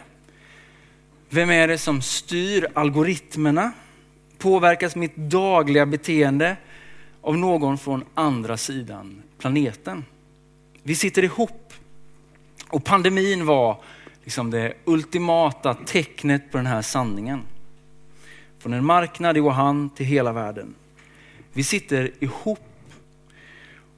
Vem 1.30 1.50
är 1.50 1.68
det 1.68 1.78
som 1.78 2.02
styr 2.02 2.68
algoritmerna? 2.74 3.72
Påverkas 4.38 4.96
mitt 4.96 5.16
dagliga 5.16 5.86
beteende 5.86 6.58
av 7.22 7.38
någon 7.38 7.78
från 7.78 8.04
andra 8.14 8.58
sidan 8.58 9.24
planeten? 9.38 10.06
Vi 10.84 10.96
sitter 10.96 11.24
ihop 11.24 11.74
och 12.68 12.84
pandemin 12.84 13.46
var 13.46 13.82
liksom 14.24 14.52
det 14.52 14.74
ultimata 14.86 15.74
tecknet 15.74 16.52
på 16.52 16.58
den 16.58 16.66
här 16.66 16.82
sanningen. 16.82 17.42
Från 18.60 18.74
en 18.74 18.86
marknad 18.86 19.38
i 19.38 19.40
Wuhan 19.40 19.90
till 19.90 20.06
hela 20.06 20.32
världen. 20.32 20.76
Vi 21.54 21.64
sitter 21.64 22.12
ihop. 22.20 22.60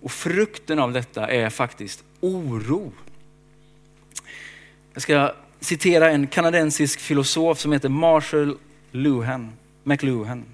Och 0.01 0.11
frukten 0.11 0.79
av 0.79 0.93
detta 0.93 1.27
är 1.27 1.49
faktiskt 1.49 2.03
oro. 2.19 2.91
Jag 4.93 5.01
ska 5.01 5.33
citera 5.59 6.11
en 6.11 6.27
kanadensisk 6.27 6.99
filosof 6.99 7.59
som 7.59 7.71
heter 7.71 7.89
Marshall 7.89 8.57
Luhan, 8.91 9.51
McLuhan. 9.83 10.45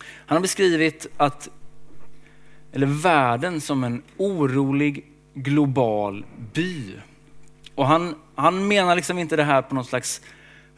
Han 0.00 0.36
har 0.36 0.40
beskrivit 0.40 1.06
att, 1.16 1.48
eller 2.76 2.86
världen 2.86 3.60
som 3.60 3.84
en 3.84 4.02
orolig 4.16 5.04
global 5.34 6.24
by. 6.52 6.92
Och 7.74 7.86
han, 7.86 8.14
han 8.34 8.68
menar 8.68 8.96
liksom 8.96 9.18
inte 9.18 9.36
det 9.36 9.44
här 9.44 9.62
på 9.62 9.74
något 9.74 9.88
slags 9.88 10.20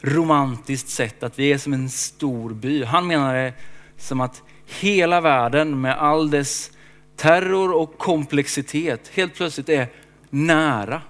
romantiskt 0.01 0.89
sätt, 0.89 1.23
att 1.23 1.39
vi 1.39 1.53
är 1.53 1.57
som 1.57 1.73
en 1.73 1.89
stor 1.89 2.53
by. 2.53 2.83
Han 2.83 3.07
menar 3.07 3.33
det 3.33 3.53
som 3.97 4.21
att 4.21 4.43
hela 4.65 5.21
världen 5.21 5.81
med 5.81 5.97
all 5.97 6.29
dess 6.29 6.71
terror 7.15 7.73
och 7.73 7.97
komplexitet 7.97 9.07
helt 9.07 9.35
plötsligt 9.35 9.69
är 9.69 9.87
nära. 10.29 11.01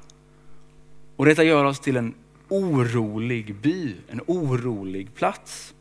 Och 1.15 1.25
detta 1.25 1.43
gör 1.43 1.65
oss 1.65 1.79
till 1.79 1.98
en 1.98 2.13
orolig 2.48 3.55
by, 3.55 3.96
en 4.08 4.22
orolig 4.27 5.15
plats. 5.15 5.74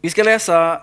Vi 0.00 0.10
ska 0.10 0.22
läsa 0.22 0.82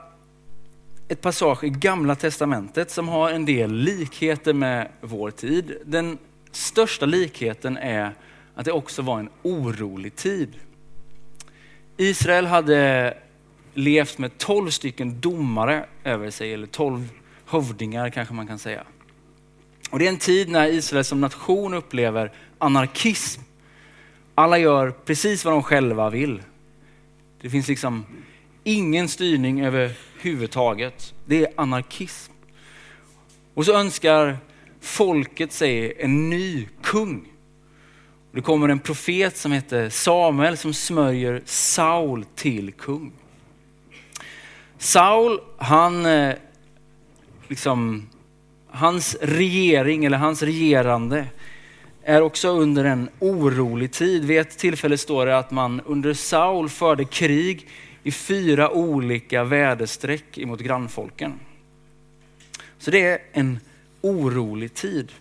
ett 1.12 1.22
passage 1.22 1.64
i 1.64 1.70
Gamla 1.70 2.16
Testamentet 2.16 2.92
som 2.92 3.08
har 3.08 3.32
en 3.32 3.46
del 3.46 3.74
likheter 3.74 4.54
med 4.54 4.88
vår 5.02 5.32
tid. 5.32 5.78
Den 5.86 6.18
största 6.52 7.06
likheten 7.06 7.78
är 7.78 8.14
att 8.56 8.66
det 8.66 8.72
också 8.72 9.02
var 9.02 9.20
en 9.20 9.30
orolig 9.44 10.16
tid. 10.16 10.50
Israel 11.98 12.46
hade 12.46 13.14
levt 13.74 14.18
med 14.18 14.38
tolv 14.38 14.70
stycken 14.70 15.22
domare 15.22 15.86
över 16.04 16.30
sig, 16.30 16.54
eller 16.54 16.68
tolv 16.68 17.10
hövdingar 17.46 18.10
kanske 18.10 18.34
man 18.34 18.48
kan 18.48 18.60
säga. 18.60 18.84
Och 19.90 20.00
det 20.00 20.06
är 20.06 20.10
en 20.10 20.18
tid 20.18 20.50
när 20.50 20.68
Israel 20.68 21.06
som 21.06 21.22
nation 21.22 21.74
upplever 21.74 22.32
anarkism. 22.58 23.42
Alla 24.36 24.58
gör 24.58 24.92
precis 24.92 25.46
vad 25.46 25.54
de 25.54 25.64
själva 25.64 26.10
vill. 26.10 26.42
Det 27.42 27.50
finns 27.50 27.68
liksom 27.68 28.06
ingen 28.64 29.08
styrning 29.08 29.66
över 29.66 29.92
överhuvudtaget. 30.22 31.14
Det 31.26 31.46
är 31.46 31.54
anarkism. 31.56 32.32
Och 33.54 33.66
så 33.66 33.74
önskar 33.74 34.38
folket 34.82 35.52
sig 35.52 35.94
en 36.00 36.30
ny 36.30 36.68
kung. 36.82 37.28
Det 38.32 38.42
kommer 38.42 38.70
en 38.70 38.80
profet 38.80 39.38
som 39.38 39.52
heter 39.52 39.90
Samuel 39.90 40.58
som 40.58 40.74
smörjer 40.74 41.42
Saul 41.46 42.26
till 42.36 42.72
kung. 42.72 43.12
Saul, 44.78 45.40
han, 45.58 46.06
eh, 46.06 46.36
liksom, 47.48 48.10
hans 48.70 49.18
regering 49.22 50.06
eller 50.06 50.18
hans 50.18 50.44
regerande 50.44 51.26
är 52.04 52.22
också 52.22 52.50
under 52.50 52.86
en 52.86 53.10
orolig 53.20 53.92
tid. 53.92 54.26
Vid 54.26 54.40
ett 54.40 54.58
tillfälle 54.58 54.98
står 54.98 55.26
det 55.26 55.38
att 55.38 55.52
man 55.52 55.82
under 55.86 56.14
Saul 56.14 56.70
förde 56.70 57.06
krig 57.06 57.68
i 58.04 58.12
fyra 58.12 58.72
olika 58.72 59.44
väderstreck 59.44 60.38
emot 60.38 60.60
grannfolken. 60.60 61.40
Så 62.78 62.92
det 62.92 63.08
är 63.08 63.20
en 63.32 63.60
orolig 64.02 64.74
tid. 64.74 65.12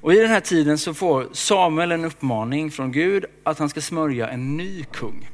Och 0.00 0.14
i 0.14 0.18
den 0.18 0.30
här 0.30 0.40
tiden 0.40 0.78
så 0.78 0.94
får 0.94 1.28
Samuel 1.32 1.92
en 1.92 2.04
uppmaning 2.04 2.70
från 2.70 2.92
Gud 2.92 3.24
att 3.42 3.58
han 3.58 3.68
ska 3.68 3.80
smörja 3.80 4.28
en 4.28 4.56
ny 4.56 4.84
kung. 4.84 5.28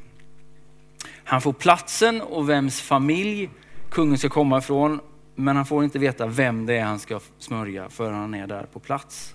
Han 1.25 1.43
får 1.43 1.53
platsen 1.53 2.21
och 2.21 2.49
vems 2.49 2.81
familj 2.81 3.51
kungen 3.91 4.19
ska 4.19 4.29
komma 4.29 4.59
ifrån, 4.59 5.01
men 5.35 5.57
han 5.57 5.67
får 5.67 5.85
inte 5.85 5.99
veta 5.99 6.27
vem 6.27 6.67
det 6.67 6.75
är 6.75 6.85
han 6.85 6.99
ska 6.99 7.21
smörja 7.39 7.89
förrän 7.89 8.15
han 8.15 8.35
är 8.35 8.47
där 8.47 8.67
på 8.73 8.81
plats. 8.81 9.35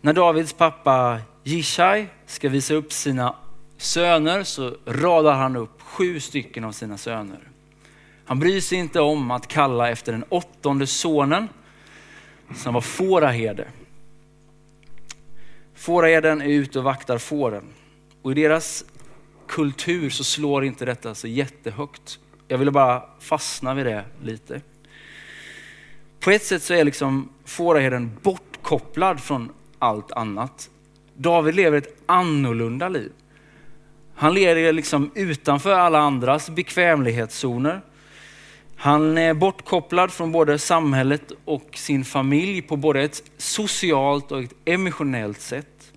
När 0.00 0.12
Davids 0.12 0.52
pappa 0.52 1.20
Jishai 1.44 2.06
ska 2.26 2.48
visa 2.48 2.74
upp 2.74 2.92
sina 2.92 3.34
söner 3.82 4.44
så 4.44 4.76
radar 4.86 5.34
han 5.34 5.56
upp 5.56 5.82
sju 5.82 6.20
stycken 6.20 6.64
av 6.64 6.72
sina 6.72 6.98
söner. 6.98 7.40
Han 8.24 8.38
bryr 8.38 8.60
sig 8.60 8.78
inte 8.78 9.00
om 9.00 9.30
att 9.30 9.46
kalla 9.46 9.90
efter 9.90 10.12
den 10.12 10.24
åttonde 10.28 10.86
sonen 10.86 11.48
som 12.54 12.74
var 12.74 12.80
fåraherde. 12.80 13.68
Fåraherden 15.74 16.42
är 16.42 16.46
ute 16.46 16.78
och 16.78 16.84
vaktar 16.84 17.18
fåren 17.18 17.64
och 18.22 18.32
i 18.32 18.34
deras 18.34 18.84
kultur 19.48 20.10
så 20.10 20.24
slår 20.24 20.64
inte 20.64 20.84
detta 20.84 21.14
så 21.14 21.28
jättehögt. 21.28 22.18
Jag 22.48 22.58
ville 22.58 22.70
bara 22.70 23.02
fastna 23.20 23.74
vid 23.74 23.86
det 23.86 24.04
lite. 24.22 24.60
På 26.20 26.30
ett 26.30 26.44
sätt 26.44 26.62
så 26.62 26.74
är 26.74 26.84
liksom 26.84 27.28
fåraherden 27.44 28.18
bortkopplad 28.22 29.20
från 29.20 29.52
allt 29.78 30.12
annat. 30.12 30.70
David 31.14 31.54
lever 31.54 31.78
ett 31.78 32.02
annorlunda 32.06 32.88
liv. 32.88 33.12
Han 34.22 34.34
lever 34.34 34.72
liksom 34.72 35.10
utanför 35.14 35.72
alla 35.72 35.98
andras 35.98 36.50
bekvämlighetszoner. 36.50 37.80
Han 38.76 39.18
är 39.18 39.34
bortkopplad 39.34 40.12
från 40.12 40.32
både 40.32 40.58
samhället 40.58 41.32
och 41.44 41.68
sin 41.74 42.04
familj 42.04 42.62
på 42.62 42.76
både 42.76 43.02
ett 43.02 43.22
socialt 43.36 44.32
och 44.32 44.42
ett 44.42 44.54
emotionellt 44.64 45.40
sätt. 45.40 45.92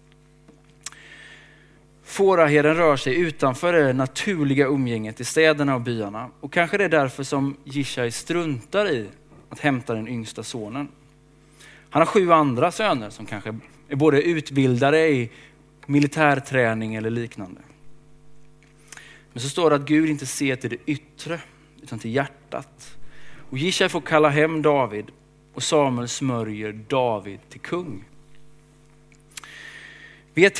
Fåraherden 2.03 2.75
rör 2.75 2.97
sig 2.97 3.15
utanför 3.15 3.73
det 3.73 3.93
naturliga 3.93 4.65
umgänget 4.65 5.21
i 5.21 5.25
städerna 5.25 5.75
och 5.75 5.81
byarna. 5.81 6.29
Och 6.39 6.53
kanske 6.53 6.77
det 6.77 6.83
är 6.83 6.89
därför 6.89 7.23
som 7.23 7.57
Jishai 7.63 8.11
struntar 8.11 8.91
i 8.91 9.07
att 9.49 9.59
hämta 9.59 9.93
den 9.93 10.07
yngsta 10.07 10.43
sonen. 10.43 10.87
Han 11.89 12.01
har 12.01 12.07
sju 12.07 12.31
andra 12.31 12.71
söner 12.71 13.09
som 13.09 13.25
kanske 13.25 13.59
är 13.89 13.95
både 13.95 14.21
utbildade 14.21 15.07
i 15.07 15.29
militärträning 15.85 16.95
eller 16.95 17.09
liknande. 17.09 17.61
Men 19.35 19.41
så 19.41 19.49
står 19.49 19.69
det 19.69 19.75
att 19.75 19.85
Gud 19.85 20.09
inte 20.09 20.25
ser 20.25 20.55
till 20.55 20.69
det 20.69 20.91
yttre 20.91 21.39
utan 21.83 21.99
till 21.99 22.15
hjärtat. 22.15 22.97
Och 23.49 23.57
Jishai 23.57 23.89
får 23.89 24.01
kalla 24.01 24.29
hem 24.29 24.61
David 24.61 25.05
och 25.53 25.63
Samuel 25.63 26.07
smörjer 26.07 26.71
David 26.71 27.39
till 27.49 27.59
kung. 27.59 28.03
Vid 30.33 30.45
ett 30.45 30.59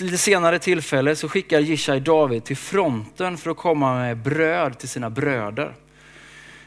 lite 0.00 0.18
senare 0.18 0.58
tillfälle 0.58 1.16
så 1.16 1.28
skickar 1.28 1.60
Jishai 1.60 2.00
David 2.00 2.44
till 2.44 2.56
fronten 2.56 3.36
för 3.36 3.50
att 3.50 3.56
komma 3.56 3.94
med 3.94 4.18
bröd 4.18 4.78
till 4.78 4.88
sina 4.88 5.10
bröder. 5.10 5.74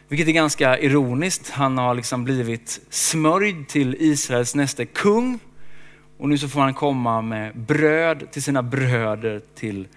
Vilket 0.07 0.27
är 0.27 0.31
ganska 0.31 0.79
ironiskt. 0.79 1.49
Han 1.49 1.77
har 1.77 1.95
liksom 1.95 2.23
blivit 2.23 2.81
smörjd 2.89 3.67
till 3.67 3.95
Israels 3.99 4.55
nästa 4.55 4.85
kung. 4.85 5.39
Och 6.17 6.29
nu 6.29 6.37
så 6.37 6.49
får 6.49 6.61
han 6.61 6.73
komma 6.73 7.21
med 7.21 7.57
bröd 7.57 8.31
till 8.31 8.43
sina 8.43 8.63
bröder 8.63 9.41
till, 9.55 9.87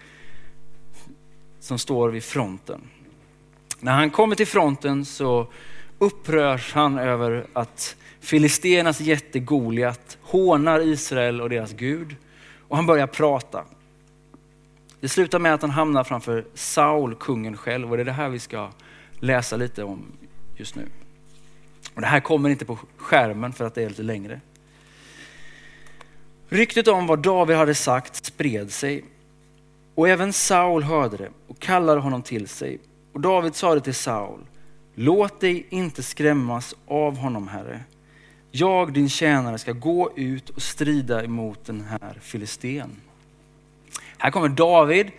som 1.60 1.78
står 1.78 2.08
vid 2.08 2.24
fronten. 2.24 2.80
När 3.80 3.92
han 3.92 4.10
kommer 4.10 4.36
till 4.36 4.46
fronten 4.46 5.04
så 5.04 5.46
upprörs 5.98 6.72
han 6.72 6.98
över 6.98 7.46
att 7.52 7.96
filisternas 8.20 9.00
jätte 9.00 9.38
Goliat 9.38 10.18
hånar 10.22 10.80
Israel 10.80 11.40
och 11.40 11.50
deras 11.50 11.72
Gud. 11.72 12.16
Och 12.68 12.76
han 12.76 12.86
börjar 12.86 13.06
prata. 13.06 13.64
Det 15.00 15.08
slutar 15.08 15.38
med 15.38 15.54
att 15.54 15.62
han 15.62 15.70
hamnar 15.70 16.04
framför 16.04 16.44
Saul, 16.54 17.14
kungen 17.14 17.56
själv. 17.56 17.90
Och 17.90 17.96
det 17.96 18.02
är 18.02 18.04
det 18.04 18.12
här 18.12 18.28
vi 18.28 18.38
ska 18.38 18.70
läsa 19.20 19.56
lite 19.56 19.84
om 19.84 20.06
just 20.56 20.76
nu. 20.76 20.88
Och 21.94 22.00
det 22.00 22.06
här 22.06 22.20
kommer 22.20 22.48
inte 22.48 22.64
på 22.64 22.78
skärmen 22.96 23.52
för 23.52 23.64
att 23.64 23.74
det 23.74 23.82
är 23.82 23.88
lite 23.88 24.02
längre. 24.02 24.40
Ryktet 26.48 26.88
om 26.88 27.06
vad 27.06 27.18
David 27.18 27.56
hade 27.56 27.74
sagt 27.74 28.24
spred 28.24 28.72
sig 28.72 29.04
och 29.96 30.08
även 30.08 30.32
Saul 30.32 30.82
hörde 30.82 31.16
det 31.16 31.30
och 31.46 31.58
kallade 31.58 32.00
honom 32.00 32.22
till 32.22 32.48
sig. 32.48 32.78
Och 33.12 33.20
David 33.20 33.54
sa 33.54 33.74
det 33.74 33.80
till 33.80 33.94
Saul, 33.94 34.40
låt 34.94 35.40
dig 35.40 35.66
inte 35.70 36.02
skrämmas 36.02 36.74
av 36.86 37.16
honom, 37.16 37.48
Herre. 37.48 37.80
Jag, 38.50 38.92
din 38.92 39.08
tjänare, 39.08 39.58
ska 39.58 39.72
gå 39.72 40.10
ut 40.16 40.50
och 40.50 40.62
strida 40.62 41.24
emot 41.24 41.64
den 41.64 41.80
här 41.80 42.18
filisten. 42.20 42.90
Här 44.18 44.30
kommer 44.30 44.48
David, 44.48 45.10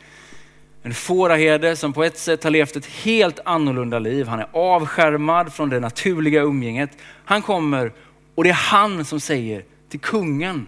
en 0.83 0.93
fåraherde 0.93 1.75
som 1.75 1.93
på 1.93 2.03
ett 2.03 2.17
sätt 2.17 2.43
har 2.43 2.51
levt 2.51 2.75
ett 2.75 2.85
helt 2.85 3.39
annorlunda 3.45 3.99
liv. 3.99 4.27
Han 4.27 4.39
är 4.39 4.47
avskärmad 4.51 5.53
från 5.53 5.69
det 5.69 5.79
naturliga 5.79 6.41
umgänget. 6.41 6.89
Han 7.25 7.41
kommer 7.41 7.93
och 8.35 8.43
det 8.43 8.49
är 8.49 8.53
han 8.53 9.05
som 9.05 9.19
säger 9.19 9.63
till 9.89 9.99
kungen, 9.99 10.67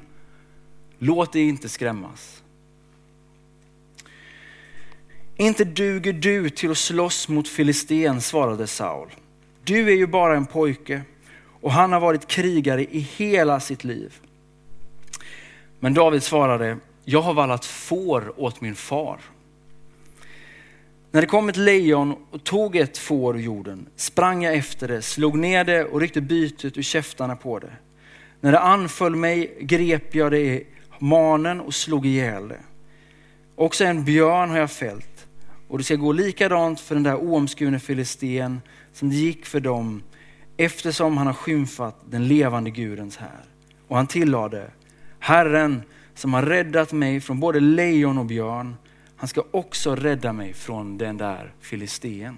låt 1.00 1.34
dig 1.34 1.50
inte 1.50 1.70
skrämmas. 1.70 2.39
Inte 5.42 5.64
duger 5.64 6.14
du 6.14 6.50
till 6.50 6.72
att 6.72 6.78
slåss 6.78 7.28
mot 7.28 7.48
filisten, 7.48 8.22
svarade 8.22 8.68
Saul. 8.68 9.10
Du 9.64 9.88
är 9.88 9.96
ju 9.96 10.08
bara 10.08 10.36
en 10.36 10.46
pojke 10.46 11.02
och 11.62 11.72
han 11.72 11.92
har 11.92 12.00
varit 12.00 12.28
krigare 12.28 12.84
i 12.84 13.00
hela 13.00 13.60
sitt 13.60 13.84
liv. 13.84 14.14
Men 15.80 15.94
David 15.94 16.24
svarade, 16.24 16.78
jag 17.06 17.22
har 17.22 17.34
vallat 17.34 17.66
får 17.66 18.34
åt 18.42 18.62
min 18.62 18.76
far. 18.76 19.20
När 21.12 21.22
det 21.22 21.28
kom 21.28 21.50
ett 21.50 21.58
lejon 21.58 22.16
och 22.32 22.44
tog 22.44 22.76
ett 22.76 22.98
får 22.98 23.36
ur 23.38 23.42
jorden 23.42 23.86
sprang 23.96 24.44
jag 24.44 24.56
efter 24.56 24.88
det, 24.88 25.02
slog 25.02 25.38
ner 25.38 25.64
det 25.64 25.86
och 25.86 26.02
ryckte 26.02 26.22
bytet 26.22 26.78
ur 26.78 26.82
käftarna 26.82 27.36
på 27.36 27.60
det. 27.60 27.74
När 28.42 28.52
det 28.52 28.60
anföll 28.60 29.16
mig 29.16 29.58
grep 29.60 30.16
jag 30.16 30.32
det 30.32 30.40
i 30.40 30.68
manen 30.98 31.62
och 31.62 31.74
slog 31.74 32.06
ihjäl 32.06 32.48
det. 32.48 32.60
Också 33.56 33.86
en 33.86 34.04
björn 34.04 34.50
har 34.50 34.58
jag 34.58 34.72
fällt 34.72 35.09
och 35.70 35.78
det 35.78 35.84
ska 35.84 35.96
gå 35.96 36.12
likadant 36.12 36.80
för 36.80 36.96
den 36.96 37.04
där 37.04 37.16
oomskurne 37.16 37.80
filisten 37.80 38.62
som 38.94 39.10
det 39.10 39.16
gick 39.16 39.46
för 39.46 39.60
dem 39.60 40.04
eftersom 40.58 41.18
han 41.18 41.28
har 41.28 41.34
skymfat 41.34 41.96
den 42.10 42.28
levande 42.28 42.70
Gudens 42.70 43.18
här. 43.18 43.44
Och 43.88 43.96
han 43.96 44.08
tillade, 44.08 44.72
Herren 45.20 45.82
som 46.14 46.34
har 46.34 46.42
räddat 46.42 46.92
mig 46.92 47.22
från 47.22 47.40
både 47.40 47.60
lejon 47.60 48.18
och 48.18 48.26
björn, 48.26 48.76
han 49.16 49.28
ska 49.28 49.44
också 49.52 49.96
rädda 49.96 50.34
mig 50.34 50.54
från 50.54 50.98
den 50.98 51.18
där 51.18 51.54
filisten. 51.62 52.38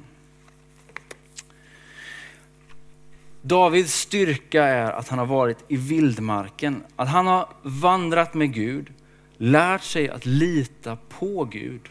Davids 3.41 3.93
styrka 3.93 4.63
är 4.63 4.91
att 4.91 5.07
han 5.07 5.19
har 5.19 5.25
varit 5.25 5.57
i 5.67 5.75
vildmarken, 5.75 6.83
att 6.95 7.07
han 7.07 7.27
har 7.27 7.49
vandrat 7.61 8.33
med 8.33 8.53
Gud, 8.53 8.93
lärt 9.37 9.83
sig 9.83 10.09
att 10.09 10.25
lita 10.25 10.97
på 11.09 11.45
Gud. 11.45 11.81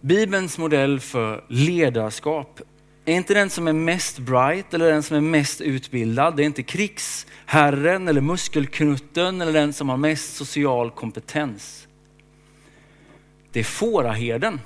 Bibelns 0.00 0.58
modell 0.58 1.00
för 1.00 1.44
ledarskap 1.48 2.60
är 3.04 3.14
inte 3.14 3.34
den 3.34 3.50
som 3.50 3.68
är 3.68 3.72
mest 3.72 4.18
bright 4.18 4.74
eller 4.74 4.90
den 4.90 5.02
som 5.02 5.16
är 5.16 5.20
mest 5.20 5.60
utbildad. 5.60 6.36
Det 6.36 6.42
är 6.42 6.44
inte 6.44 6.62
krigsherren 6.62 8.08
eller 8.08 8.20
muskelknutten 8.20 9.40
eller 9.40 9.52
den 9.52 9.72
som 9.72 9.88
har 9.88 9.96
mest 9.96 10.36
social 10.36 10.90
kompetens. 10.90 11.88
Det 13.52 13.60
är 13.60 13.64
fåraherden 13.64 14.60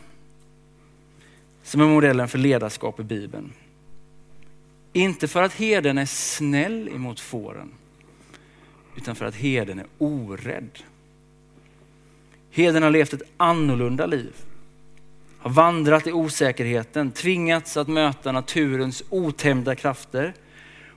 som 1.63 1.81
är 1.81 1.87
modellen 1.87 2.29
för 2.29 2.39
ledarskap 2.39 3.01
i 3.01 3.03
Bibeln. 3.03 3.53
Inte 4.93 5.29
för 5.29 5.43
att 5.43 5.55
herden 5.55 5.99
är 5.99 6.07
snäll 6.07 6.89
emot 6.89 7.21
fåren, 7.21 7.71
utan 8.97 9.15
för 9.15 9.25
att 9.25 9.35
herden 9.35 9.79
är 9.79 9.87
orädd. 9.99 10.79
Herden 12.51 12.83
har 12.83 12.91
levt 12.91 13.13
ett 13.13 13.23
annorlunda 13.37 14.07
liv 14.07 14.33
har 15.43 15.51
vandrat 15.51 16.07
i 16.07 16.13
osäkerheten, 16.13 17.13
tvingats 17.13 17.77
att 17.77 17.89
möta 17.89 18.33
naturens 18.33 19.03
otämjda 19.11 19.75
krafter. 19.75 20.35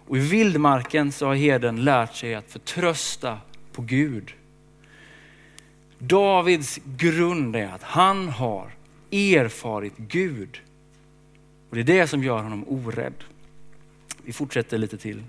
Och 0.08 0.18
i 0.18 0.20
vildmarken 0.20 1.12
så 1.12 1.26
har 1.26 1.36
herden 1.36 1.84
lärt 1.84 2.16
sig 2.16 2.36
att 2.36 2.52
förtrösta 2.52 3.38
på 3.72 3.82
Gud. 3.82 4.34
Davids 6.00 6.80
grund 6.86 7.56
är 7.56 7.68
att 7.68 7.84
han 7.84 8.30
har 8.30 8.72
erfarit 9.12 9.98
Gud. 9.98 10.62
Och 11.70 11.76
det 11.76 11.82
är 11.82 12.00
det 12.00 12.08
som 12.08 12.24
gör 12.24 12.44
honom 12.44 12.66
orädd. 12.68 13.24
Vi 14.24 14.34
fortsätter 14.34 14.78
lite 14.78 14.98
till. 14.98 15.24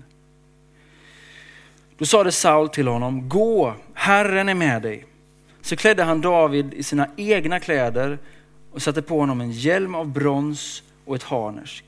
Då 1.97 2.05
sade 2.05 2.31
Saul 2.31 2.69
till 2.69 2.87
honom, 2.87 3.29
gå, 3.29 3.73
Herren 3.93 4.49
är 4.49 4.55
med 4.55 4.81
dig. 4.81 5.05
Så 5.61 5.75
klädde 5.75 6.03
han 6.03 6.21
David 6.21 6.73
i 6.73 6.83
sina 6.83 7.07
egna 7.17 7.59
kläder 7.59 8.19
och 8.77 8.83
satte 8.83 9.01
på 9.01 9.19
honom 9.19 9.41
en 9.41 9.51
hjälm 9.51 9.95
av 9.95 10.07
brons 10.07 10.83
och 11.05 11.15
ett 11.15 11.23
harnesk. 11.23 11.83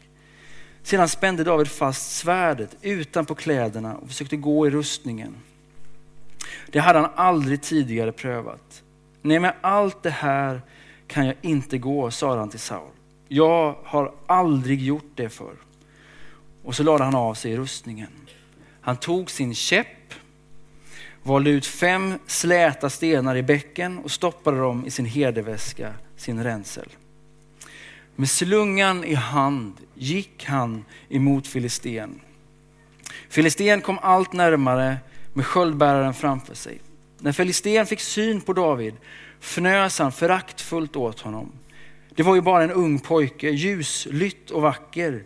Sedan 0.84 1.10
spände 1.10 1.44
David 1.44 1.68
fast 1.68 2.18
svärdet 2.18 2.76
utanpå 2.82 3.36
kläderna 3.36 3.96
och 3.96 4.08
försökte 4.08 4.36
gå 4.36 4.68
i 4.68 4.70
rustningen. 4.70 5.36
Det 6.72 6.80
hade 6.80 7.00
han 7.00 7.10
aldrig 7.16 7.62
tidigare 7.62 8.12
prövat. 8.12 8.84
Nej, 9.22 9.40
med 9.40 9.54
allt 9.62 10.04
det 10.04 10.10
här 10.10 10.62
kan 11.08 11.26
jag 11.26 11.36
inte 11.42 11.78
gå, 11.78 12.12
sa 12.12 12.38
han 12.38 12.50
till 12.50 12.60
Saul. 12.60 12.92
Jag 13.28 13.76
har 13.84 14.14
aldrig 14.26 14.82
gjort 14.82 15.12
det 15.16 15.30
förr. 15.30 15.56
Och 16.64 16.76
så 16.76 16.84
lade 16.84 17.04
han 17.04 17.16
av 17.16 17.34
sig 17.34 17.58
rustningen. 17.58 18.12
Han 18.82 18.98
tog 18.98 19.32
sin 19.32 19.56
käpp, 19.56 20.14
valde 21.24 21.50
ut 21.50 21.66
fem 21.66 22.14
släta 22.28 22.90
stenar 22.90 23.36
i 23.36 23.44
bäcken 23.44 24.00
och 24.00 24.12
stoppade 24.12 24.58
dem 24.58 24.86
i 24.86 24.92
sin 24.92 25.06
herdeväska 25.06 25.94
sin 26.20 26.44
ränsel. 26.44 26.90
Med 28.16 28.30
slungan 28.30 29.04
i 29.04 29.14
hand 29.14 29.74
gick 29.96 30.46
han 30.46 30.86
emot 31.10 31.48
Filisten. 31.48 32.22
Filisten 33.30 33.82
kom 33.82 34.00
allt 34.02 34.34
närmare 34.34 34.98
med 35.34 35.46
sköldbäraren 35.46 36.14
framför 36.14 36.56
sig. 36.56 36.82
När 37.20 37.32
Filisten 37.32 37.86
fick 37.86 38.00
syn 38.00 38.42
på 38.42 38.54
David 38.54 38.94
fnös 39.42 40.00
han 40.00 40.12
föraktfullt 40.12 40.96
åt 40.96 41.20
honom. 41.20 41.52
Det 42.16 42.24
var 42.24 42.36
ju 42.36 42.42
bara 42.42 42.64
en 42.64 42.72
ung 42.72 43.00
pojke, 43.00 43.50
ljuslytt 43.50 44.52
och 44.52 44.62
vacker. 44.62 45.24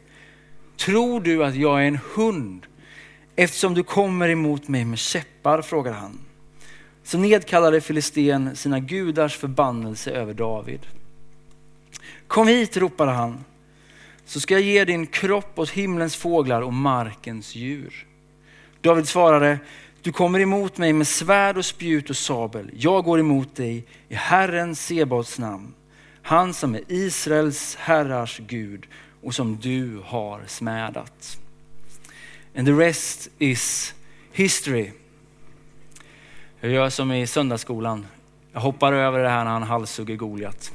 Tror 0.78 1.22
du 1.22 1.46
att 1.46 1.56
jag 1.56 1.84
är 1.84 1.88
en 1.88 2.00
hund 2.16 2.66
eftersom 3.36 3.74
du 3.74 3.84
kommer 3.84 4.30
emot 4.30 4.68
mig 4.68 4.86
med 4.86 5.00
käppar? 5.00 5.62
frågar 5.62 5.94
han. 5.94 6.20
Så 7.04 7.18
nedkallade 7.18 7.82
Filisten 7.82 8.56
sina 8.56 8.80
gudars 8.80 9.38
förbannelse 9.38 10.12
över 10.12 10.34
David. 10.34 10.80
Kom 12.28 12.48
hit, 12.48 12.78
ropade 12.78 13.12
han, 13.12 13.44
så 14.26 14.40
ska 14.40 14.54
jag 14.54 14.62
ge 14.62 14.86
din 14.86 15.08
kropp 15.08 15.60
åt 15.60 15.70
himlens 15.70 16.16
fåglar 16.16 16.62
och 16.62 16.74
markens 16.74 17.56
djur. 17.56 18.06
David 18.82 19.08
svarade, 19.08 19.60
du 20.02 20.12
kommer 20.12 20.40
emot 20.40 20.78
mig 20.78 20.94
med 20.94 21.08
svärd 21.08 21.58
och 21.58 21.66
spjut 21.66 22.10
och 22.10 22.18
sabel. 22.18 22.72
Jag 22.74 23.04
går 23.04 23.20
emot 23.20 23.56
dig 23.56 23.86
i 24.10 24.16
Herren 24.16 24.76
Sebaots 24.76 25.40
namn. 25.40 25.74
Han 26.22 26.54
som 26.54 26.76
är 26.76 26.82
Israels 26.88 27.76
herrars 27.76 28.40
Gud 28.48 28.86
och 29.24 29.36
som 29.36 29.58
du 29.62 30.02
har 30.06 30.44
smädat. 30.48 31.38
And 32.56 32.68
the 32.68 32.74
rest 32.74 33.30
is 33.40 33.94
history. 34.32 34.92
Jag 36.64 36.72
gör 36.72 36.90
som 36.90 37.12
i 37.12 37.28
söndagsskolan. 37.28 38.06
Jag 38.54 38.62
hoppar 38.62 38.94
över 38.94 39.24
det 39.24 39.30
här 39.30 39.44
när 39.44 39.52
han 39.52 39.64
halshugger 39.64 40.16
Goliat. 40.16 40.72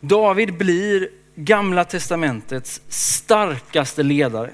David 0.00 0.54
blir 0.58 1.08
gamla 1.34 1.84
testamentets 1.84 2.82
starkaste 2.88 4.02
ledare. 4.02 4.50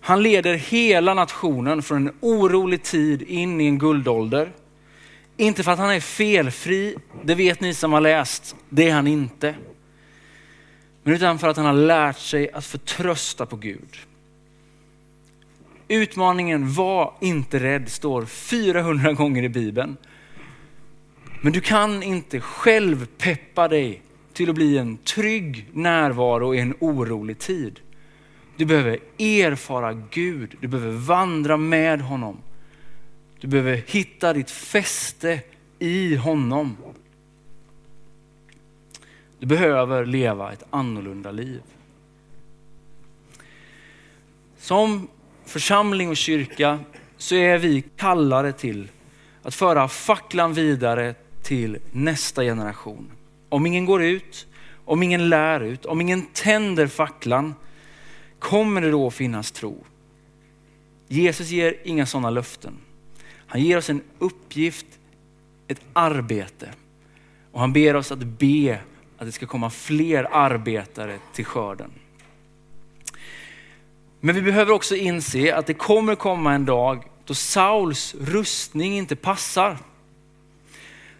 Han 0.00 0.22
leder 0.22 0.54
hela 0.54 1.14
nationen 1.14 1.82
från 1.82 2.08
en 2.08 2.14
orolig 2.20 2.82
tid 2.82 3.22
in 3.22 3.60
i 3.60 3.66
en 3.66 3.78
guldålder. 3.78 4.52
Inte 5.36 5.62
för 5.62 5.72
att 5.72 5.78
han 5.78 5.90
är 5.90 6.00
felfri, 6.00 6.96
det 7.22 7.34
vet 7.34 7.60
ni 7.60 7.74
som 7.74 7.92
har 7.92 8.00
läst, 8.00 8.56
det 8.68 8.88
är 8.88 8.94
han 8.94 9.06
inte. 9.06 9.54
Men 11.02 11.14
utan 11.14 11.38
för 11.38 11.48
att 11.48 11.56
han 11.56 11.66
har 11.66 11.72
lärt 11.72 12.18
sig 12.18 12.52
att 12.52 12.64
förtrösta 12.64 13.46
på 13.46 13.56
Gud. 13.56 13.98
Utmaningen 15.88 16.72
var 16.72 17.14
inte 17.20 17.58
rädd 17.58 17.88
står 17.88 18.24
400 18.24 19.12
gånger 19.12 19.42
i 19.42 19.48
Bibeln. 19.48 19.96
Men 21.40 21.52
du 21.52 21.60
kan 21.60 22.02
inte 22.02 22.40
själv 22.40 23.06
peppa 23.06 23.68
dig 23.68 24.02
till 24.32 24.48
att 24.48 24.54
bli 24.54 24.78
en 24.78 24.96
trygg 24.96 25.68
närvaro 25.72 26.54
i 26.54 26.58
en 26.58 26.74
orolig 26.78 27.38
tid. 27.38 27.80
Du 28.56 28.64
behöver 28.64 28.98
erfara 29.18 29.92
Gud, 30.10 30.56
du 30.60 30.68
behöver 30.68 30.92
vandra 30.92 31.56
med 31.56 32.00
honom. 32.00 32.36
Du 33.40 33.46
behöver 33.46 33.82
hitta 33.86 34.32
ditt 34.32 34.50
fäste 34.50 35.40
i 35.78 36.16
honom. 36.16 36.76
Du 39.38 39.46
behöver 39.46 40.06
leva 40.06 40.52
ett 40.52 40.62
annorlunda 40.70 41.30
liv. 41.30 41.62
Som 44.58 45.08
församling 45.46 46.08
och 46.08 46.16
kyrka 46.16 46.78
så 47.16 47.34
är 47.34 47.58
vi 47.58 47.84
kallade 47.96 48.52
till 48.52 48.88
att 49.42 49.54
föra 49.54 49.88
facklan 49.88 50.54
vidare 50.54 51.14
till 51.42 51.78
nästa 51.92 52.42
generation. 52.42 53.10
Om 53.48 53.66
ingen 53.66 53.84
går 53.86 54.02
ut, 54.02 54.46
om 54.84 55.02
ingen 55.02 55.28
lär 55.28 55.60
ut, 55.60 55.86
om 55.86 56.00
ingen 56.00 56.26
tänder 56.26 56.86
facklan, 56.86 57.54
kommer 58.38 58.80
det 58.80 58.90
då 58.90 59.10
finnas 59.10 59.52
tro? 59.52 59.84
Jesus 61.08 61.50
ger 61.50 61.76
inga 61.84 62.06
sådana 62.06 62.30
löften. 62.30 62.78
Han 63.46 63.60
ger 63.60 63.76
oss 63.76 63.90
en 63.90 64.02
uppgift, 64.18 64.86
ett 65.68 65.80
arbete. 65.92 66.68
Och 67.52 67.60
han 67.60 67.72
ber 67.72 67.96
oss 67.96 68.12
att 68.12 68.18
be 68.18 68.78
att 69.18 69.26
det 69.26 69.32
ska 69.32 69.46
komma 69.46 69.70
fler 69.70 70.28
arbetare 70.32 71.18
till 71.32 71.44
skörden. 71.44 71.90
Men 74.24 74.34
vi 74.34 74.42
behöver 74.42 74.72
också 74.72 74.96
inse 74.96 75.54
att 75.54 75.66
det 75.66 75.74
kommer 75.74 76.14
komma 76.14 76.54
en 76.54 76.64
dag 76.64 77.04
då 77.24 77.34
Sauls 77.34 78.14
rustning 78.20 78.98
inte 78.98 79.16
passar. 79.16 79.78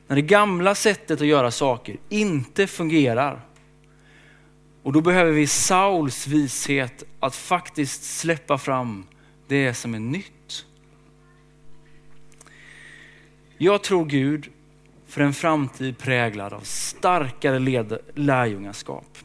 När 0.07 0.17
det 0.17 0.23
gamla 0.23 0.75
sättet 0.75 1.21
att 1.21 1.27
göra 1.27 1.51
saker 1.51 1.97
inte 2.09 2.67
fungerar. 2.67 3.41
Och 4.83 4.93
då 4.93 5.01
behöver 5.01 5.33
vi 5.33 5.47
Sauls 5.47 6.27
vishet 6.27 7.05
att 7.21 7.37
faktiskt 7.37 8.19
släppa 8.19 8.59
fram 8.59 9.07
det 9.49 9.75
som 9.75 9.95
är 9.95 9.99
nytt. 9.99 10.67
Jag 13.59 13.83
tror 13.83 14.05
Gud 14.05 14.49
för 15.07 15.21
en 15.21 15.35
framtid 15.35 15.99
präglad 15.99 16.53
av 16.53 16.61
starkare 16.61 17.59
lärjungaskap. 18.15 19.19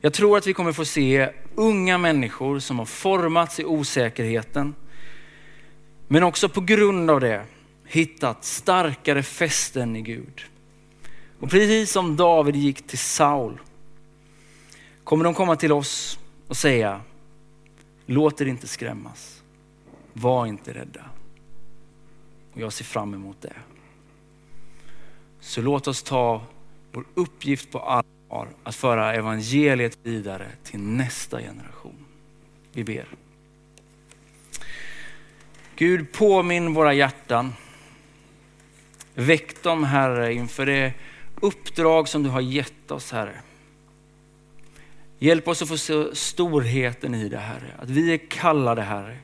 Jag 0.00 0.12
tror 0.12 0.38
att 0.38 0.46
vi 0.46 0.52
kommer 0.52 0.72
få 0.72 0.84
se 0.84 1.30
unga 1.58 1.98
människor 1.98 2.58
som 2.58 2.78
har 2.78 2.86
formats 2.86 3.60
i 3.60 3.64
osäkerheten, 3.64 4.74
men 6.08 6.22
också 6.22 6.48
på 6.48 6.60
grund 6.60 7.10
av 7.10 7.20
det 7.20 7.44
hittat 7.84 8.44
starkare 8.44 9.22
fästen 9.22 9.96
i 9.96 10.02
Gud. 10.02 10.44
Och 11.40 11.50
precis 11.50 11.92
som 11.92 12.16
David 12.16 12.56
gick 12.56 12.86
till 12.86 12.98
Saul 12.98 13.60
kommer 15.04 15.24
de 15.24 15.34
komma 15.34 15.56
till 15.56 15.72
oss 15.72 16.18
och 16.48 16.56
säga, 16.56 17.00
låt 18.06 18.40
er 18.40 18.46
inte 18.46 18.68
skrämmas. 18.68 19.42
Var 20.12 20.46
inte 20.46 20.74
rädda. 20.74 21.04
Och 22.52 22.60
jag 22.60 22.72
ser 22.72 22.84
fram 22.84 23.14
emot 23.14 23.36
det. 23.40 23.56
Så 25.40 25.62
låt 25.62 25.88
oss 25.88 26.02
ta 26.02 26.42
vår 26.92 27.04
uppgift 27.14 27.70
på 27.70 27.78
allvar 27.78 28.17
att 28.62 28.74
föra 28.74 29.14
evangeliet 29.14 29.98
vidare 30.02 30.46
till 30.64 30.80
nästa 30.80 31.40
generation. 31.40 32.04
Vi 32.72 32.84
ber. 32.84 33.06
Gud, 35.76 36.12
påminn 36.12 36.74
våra 36.74 36.92
hjärtan. 36.92 37.54
Väck 39.14 39.62
dem 39.62 39.84
Herre 39.84 40.34
inför 40.34 40.66
det 40.66 40.92
uppdrag 41.40 42.08
som 42.08 42.22
du 42.22 42.28
har 42.28 42.40
gett 42.40 42.90
oss 42.90 43.12
Herre. 43.12 43.40
Hjälp 45.18 45.48
oss 45.48 45.62
att 45.62 45.68
få 45.68 45.78
se 45.78 46.14
storheten 46.14 47.14
i 47.14 47.28
det 47.28 47.38
Herre. 47.38 47.72
Att 47.78 47.90
vi 47.90 48.12
är 48.12 48.18
kallade 48.30 48.82
Herre 48.82 49.16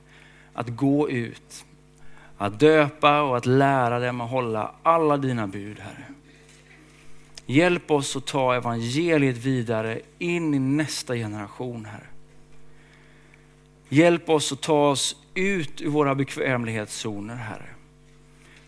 att 0.52 0.68
gå 0.68 1.10
ut, 1.10 1.64
att 2.38 2.60
döpa 2.60 3.22
och 3.22 3.36
att 3.36 3.46
lära 3.46 4.00
dem 4.00 4.20
att 4.20 4.30
hålla 4.30 4.74
alla 4.82 5.16
dina 5.16 5.46
bud 5.46 5.78
Herre. 5.78 6.04
Hjälp 7.46 7.90
oss 7.90 8.16
att 8.16 8.26
ta 8.26 8.54
evangeliet 8.54 9.36
vidare 9.36 10.00
in 10.18 10.54
i 10.54 10.58
nästa 10.58 11.14
generation 11.14 11.84
Herre. 11.84 12.06
Hjälp 13.88 14.28
oss 14.28 14.52
att 14.52 14.60
ta 14.60 14.90
oss 14.90 15.16
ut 15.34 15.80
ur 15.80 15.88
våra 15.88 16.14
bekvämlighetszoner 16.14 17.36
Herre. 17.36 17.68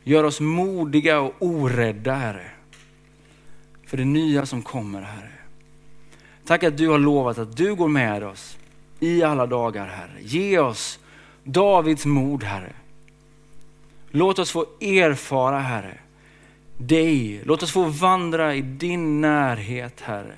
Gör 0.05 0.25
oss 0.25 0.41
modiga 0.41 1.21
och 1.21 1.35
orädda 1.39 2.15
Herre. 2.15 2.51
För 3.87 3.97
det 3.97 4.05
nya 4.05 4.47
som 4.47 4.63
kommer 4.63 5.03
Herre. 5.03 5.33
Tack 6.45 6.65
att 6.65 6.77
du 6.77 6.89
har 6.89 6.99
lovat 6.99 7.39
att 7.39 7.57
du 7.57 7.75
går 7.75 7.89
med 7.89 8.23
oss 8.23 8.59
i 9.01 9.23
alla 9.23 9.47
dagar 9.47 9.87
Herre. 9.87 10.23
Ge 10.23 10.59
oss 10.59 10.99
Davids 11.45 12.07
mod 12.07 12.45
Herre. 12.45 12.73
Låt 14.11 14.39
oss 14.39 14.51
få 14.51 14.67
erfara 14.81 15.59
Herre 15.59 15.99
dig. 16.79 17.43
Låt 17.45 17.63
oss 17.63 17.73
få 17.73 17.85
vandra 17.85 18.55
i 18.55 18.63
din 18.63 19.21
närhet 19.21 20.01
Herre. 20.01 20.37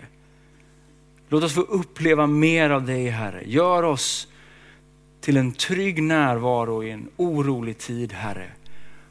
Låt 1.29 1.45
oss 1.45 1.55
få 1.55 1.61
uppleva 1.61 2.27
mer 2.27 2.71
av 2.71 2.87
dig 2.87 3.09
Herre. 3.09 3.43
Gör 3.47 3.83
oss 3.83 4.29
till 5.21 5.37
en 5.37 5.53
trygg 5.53 6.03
närvaro 6.03 6.85
i 6.85 6.91
en 6.91 7.09
orolig 7.17 7.79
tid 7.79 8.13
Herre. 8.13 8.51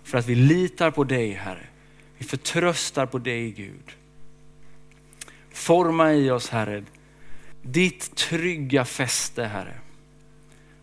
För 0.04 0.18
att 0.18 0.28
vi 0.28 0.36
litar 0.36 0.92
på 0.92 1.04
dig 1.04 1.32
Herre. 1.32 1.68
Vi 2.18 2.26
förtröstar 2.26 3.06
på 3.06 3.20
dig 3.20 3.52
Gud. 3.52 3.92
Forma 5.54 6.14
i 6.14 6.32
oss 6.32 6.50
Herre, 6.50 6.84
ditt 7.62 8.16
trygga 8.16 8.86
fäste 8.86 9.44
Herre. 9.44 9.74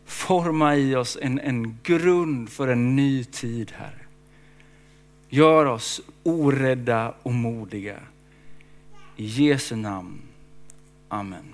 Forma 0.06 0.76
i 0.76 0.96
oss 0.96 1.18
en, 1.22 1.40
en 1.40 1.78
grund 1.82 2.50
för 2.50 2.68
en 2.68 2.96
ny 2.96 3.24
tid 3.24 3.72
Herre. 3.76 4.03
Gör 5.34 5.66
oss 5.66 6.00
orädda 6.22 7.14
och 7.22 7.32
modiga. 7.34 7.96
I 9.16 9.26
Jesu 9.26 9.76
namn. 9.76 10.22
Amen. 11.08 11.53